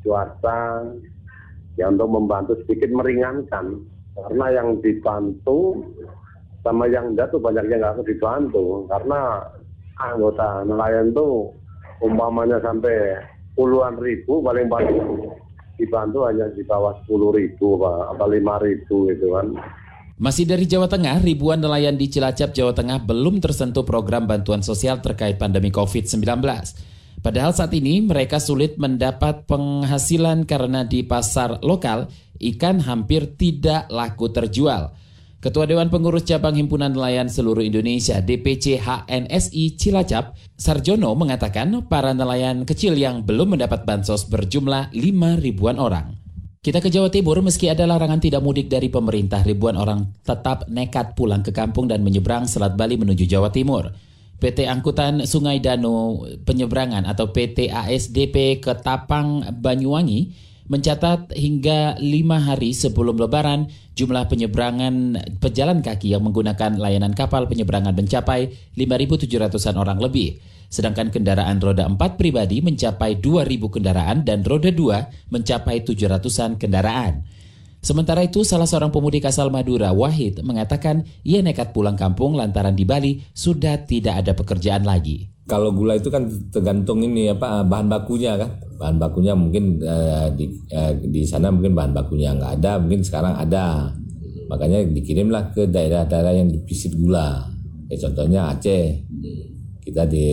swasta 0.06 0.88
ya 1.80 1.88
untuk 1.88 2.10
membantu 2.12 2.54
sedikit 2.64 2.92
meringankan 2.92 3.80
karena 4.16 4.46
yang 4.52 4.80
dibantu 4.84 5.80
sama 6.62 6.86
yang 6.92 7.16
enggak 7.16 7.32
tuh 7.32 7.42
banyak 7.42 7.66
yang 7.72 7.80
nggak 7.82 8.06
dibantu 8.06 8.86
karena 8.92 9.42
anggota 9.98 10.66
nelayan 10.68 11.10
tuh 11.16 11.50
umpamanya 12.02 12.58
sampai 12.62 13.18
puluhan 13.56 13.98
ribu 14.02 14.42
paling 14.42 14.68
paling 14.68 14.98
dibantu 15.82 16.30
hanya 16.30 16.46
di 16.54 16.62
bawah 16.62 16.94
sepuluh 17.02 17.34
ribu 17.34 17.82
atau 17.82 18.28
lima 18.30 18.62
ribu 18.62 19.10
itu 19.10 19.34
kan. 19.34 19.58
Masih 20.22 20.46
dari 20.46 20.70
Jawa 20.70 20.86
Tengah, 20.86 21.18
ribuan 21.18 21.58
nelayan 21.58 21.98
di 21.98 22.06
Cilacap, 22.06 22.54
Jawa 22.54 22.78
Tengah 22.78 23.02
belum 23.02 23.42
tersentuh 23.42 23.82
program 23.82 24.30
bantuan 24.30 24.62
sosial 24.62 25.02
terkait 25.02 25.42
pandemi 25.42 25.74
COVID-19. 25.74 26.22
Padahal 27.22 27.54
saat 27.54 27.70
ini 27.78 28.02
mereka 28.02 28.42
sulit 28.42 28.82
mendapat 28.82 29.46
penghasilan 29.46 30.50
karena 30.50 30.82
di 30.82 31.06
pasar 31.06 31.62
lokal 31.62 32.10
ikan 32.42 32.82
hampir 32.82 33.38
tidak 33.38 33.86
laku 33.94 34.34
terjual. 34.34 34.98
Ketua 35.42 35.66
Dewan 35.66 35.90
Pengurus 35.90 36.26
Cabang 36.26 36.54
Himpunan 36.54 36.94
Nelayan 36.94 37.26
Seluruh 37.26 37.66
Indonesia 37.66 38.22
DPC 38.22 38.78
HNSI 38.78 39.74
Cilacap, 39.74 40.38
Sarjono 40.54 41.14
mengatakan 41.18 41.86
para 41.90 42.14
nelayan 42.14 42.62
kecil 42.62 42.94
yang 42.94 43.26
belum 43.26 43.58
mendapat 43.58 43.82
bansos 43.86 44.30
berjumlah 44.30 44.94
5 44.94 45.42
ribuan 45.42 45.82
orang. 45.82 46.14
Kita 46.62 46.78
ke 46.78 46.94
Jawa 46.94 47.10
Timur, 47.10 47.42
meski 47.42 47.74
ada 47.74 47.90
larangan 47.90 48.22
tidak 48.22 48.46
mudik 48.46 48.70
dari 48.70 48.94
pemerintah, 48.94 49.42
ribuan 49.42 49.74
orang 49.82 50.14
tetap 50.22 50.70
nekat 50.70 51.18
pulang 51.18 51.42
ke 51.42 51.50
kampung 51.50 51.90
dan 51.90 52.06
menyeberang 52.06 52.46
Selat 52.46 52.78
Bali 52.78 53.02
menuju 53.02 53.26
Jawa 53.26 53.50
Timur. 53.50 54.11
PT 54.42 54.66
Angkutan 54.66 55.30
Sungai 55.30 55.62
Danau 55.62 56.26
Penyeberangan 56.42 57.06
atau 57.06 57.30
PT 57.30 57.70
ASDP 57.70 58.58
Ketapang 58.58 59.46
Banyuwangi 59.62 60.34
mencatat 60.66 61.36
hingga 61.36 62.00
lima 62.02 62.42
hari 62.42 62.72
sebelum 62.72 63.20
lebaran 63.20 63.68
jumlah 63.94 64.32
penyeberangan 64.32 65.20
pejalan 65.44 65.84
kaki 65.84 66.16
yang 66.16 66.24
menggunakan 66.24 66.80
layanan 66.80 67.12
kapal 67.12 67.46
penyeberangan 67.46 67.92
mencapai 67.92 68.56
5.700-an 68.80 69.76
orang 69.76 70.00
lebih. 70.00 70.40
Sedangkan 70.72 71.12
kendaraan 71.12 71.60
roda 71.60 71.84
4 71.84 72.00
pribadi 72.16 72.64
mencapai 72.64 73.20
2.000 73.20 73.46
kendaraan 73.68 74.24
dan 74.24 74.48
roda 74.48 74.72
2 74.72 75.30
mencapai 75.36 75.84
700-an 75.84 76.56
kendaraan. 76.56 77.28
Sementara 77.82 78.22
itu, 78.22 78.46
salah 78.46 78.70
seorang 78.70 78.94
pemudik 78.94 79.26
asal 79.26 79.50
Madura, 79.50 79.90
Wahid, 79.90 80.46
mengatakan 80.46 81.02
ia 81.26 81.42
nekat 81.42 81.74
pulang 81.74 81.98
kampung 81.98 82.38
lantaran 82.38 82.78
di 82.78 82.86
Bali 82.86 83.26
sudah 83.34 83.82
tidak 83.90 84.22
ada 84.22 84.38
pekerjaan 84.38 84.86
lagi. 84.86 85.34
Kalau 85.50 85.74
gula 85.74 85.98
itu 85.98 86.14
kan 86.14 86.30
tergantung 86.54 87.02
ini 87.02 87.34
apa 87.34 87.66
bahan 87.66 87.90
bakunya 87.90 88.38
kan. 88.38 88.54
Bahan 88.78 89.02
bakunya 89.02 89.34
mungkin 89.34 89.82
eh, 89.82 90.30
di, 90.38 90.46
eh, 90.70 90.94
di 91.02 91.26
sana 91.26 91.50
mungkin 91.50 91.74
bahan 91.74 91.92
bakunya 91.98 92.38
nggak 92.38 92.62
ada, 92.62 92.78
mungkin 92.78 93.02
sekarang 93.02 93.34
ada. 93.34 93.90
Makanya 94.46 94.86
dikirimlah 94.86 95.50
ke 95.58 95.66
daerah-daerah 95.66 96.38
yang 96.38 96.54
dipisit 96.54 96.94
gula. 96.94 97.50
Ya, 97.90 97.98
contohnya 97.98 98.54
Aceh 98.54 99.04
kita 99.92 100.08
di 100.08 100.24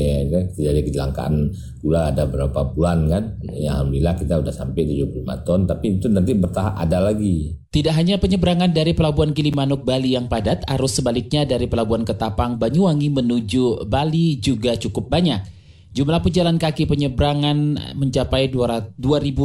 terjadi 0.54 0.80
kecelakaan 0.86 1.50
gula 1.82 2.14
ada 2.14 2.30
berapa 2.30 2.70
bulan 2.70 3.10
kan. 3.10 3.24
Ya 3.50 3.74
alhamdulillah 3.74 4.14
kita 4.14 4.38
udah 4.38 4.54
sampai 4.54 4.86
75 4.86 5.44
ton 5.44 5.66
tapi 5.66 5.98
itu 5.98 6.06
nanti 6.06 6.32
bertahap 6.38 6.78
ada 6.78 7.02
lagi. 7.02 7.58
Tidak 7.68 7.92
hanya 7.92 8.16
penyeberangan 8.16 8.72
dari 8.72 8.96
Pelabuhan 8.96 9.36
Gilimanuk 9.36 9.84
Bali 9.84 10.16
yang 10.16 10.30
padat 10.30 10.64
arus 10.78 11.02
sebaliknya 11.02 11.44
dari 11.44 11.68
Pelabuhan 11.68 12.06
Ketapang 12.06 12.56
Banyuwangi 12.56 13.12
menuju 13.12 13.84
Bali 13.84 14.40
juga 14.40 14.78
cukup 14.78 15.10
banyak. 15.12 15.44
Jumlah 15.92 16.22
pejalan 16.22 16.56
kaki 16.56 16.86
penyeberangan 16.86 17.76
mencapai 17.98 18.48
2000 18.48 18.96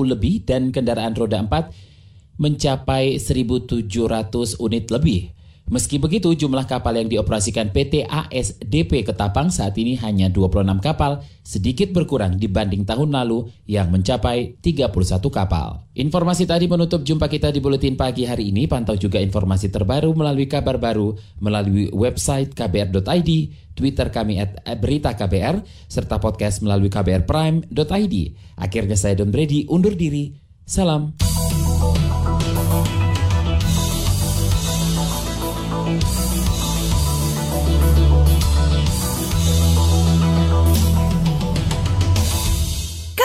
lebih 0.06 0.45
dan 0.45 0.69
kendaraan 0.69 1.17
roda 1.17 1.41
4 1.41 2.38
mencapai 2.38 3.17
1.700 3.17 3.89
unit 4.62 4.86
lebih. 4.93 5.34
Meski 5.73 5.97
begitu, 5.97 6.29
jumlah 6.38 6.69
kapal 6.69 7.01
yang 7.01 7.09
dioperasikan 7.09 7.73
PT 7.73 8.05
ASDP 8.05 9.09
Ketapang 9.09 9.49
saat 9.49 9.73
ini 9.81 9.97
hanya 9.97 10.29
26 10.29 10.69
kapal, 10.77 11.25
sedikit 11.41 11.89
berkurang 11.89 12.38
dibanding 12.38 12.86
tahun 12.86 13.09
lalu 13.09 13.49
yang 13.65 13.89
mencapai 13.89 14.62
31 14.62 14.93
kapal. 15.33 15.81
Informasi 15.97 16.45
tadi 16.45 16.69
menutup 16.69 17.01
jumpa 17.01 17.25
kita 17.25 17.49
di 17.49 17.57
Buletin 17.57 17.97
Pagi 17.97 18.29
hari 18.29 18.53
ini. 18.53 18.69
Pantau 18.69 18.93
juga 18.93 19.17
informasi 19.17 19.73
terbaru 19.73 20.13
melalui 20.13 20.45
kabar 20.45 20.77
baru 20.77 21.17
melalui 21.41 21.89
website 21.89 22.53
kbr.id, 22.53 23.29
Twitter 23.73 24.13
kami 24.13 24.45
at 24.45 24.62
berita 24.77 25.17
KBR, 25.17 25.89
serta 25.89 26.21
podcast 26.21 26.62
melalui 26.62 26.93
kbrprime.id. 26.93 28.15
Akhirnya 28.62 28.93
saya 28.93 29.17
Don 29.17 29.33
Brady 29.33 29.65
undur 29.65 29.97
diri. 29.97 30.38
Salam. 30.69 31.17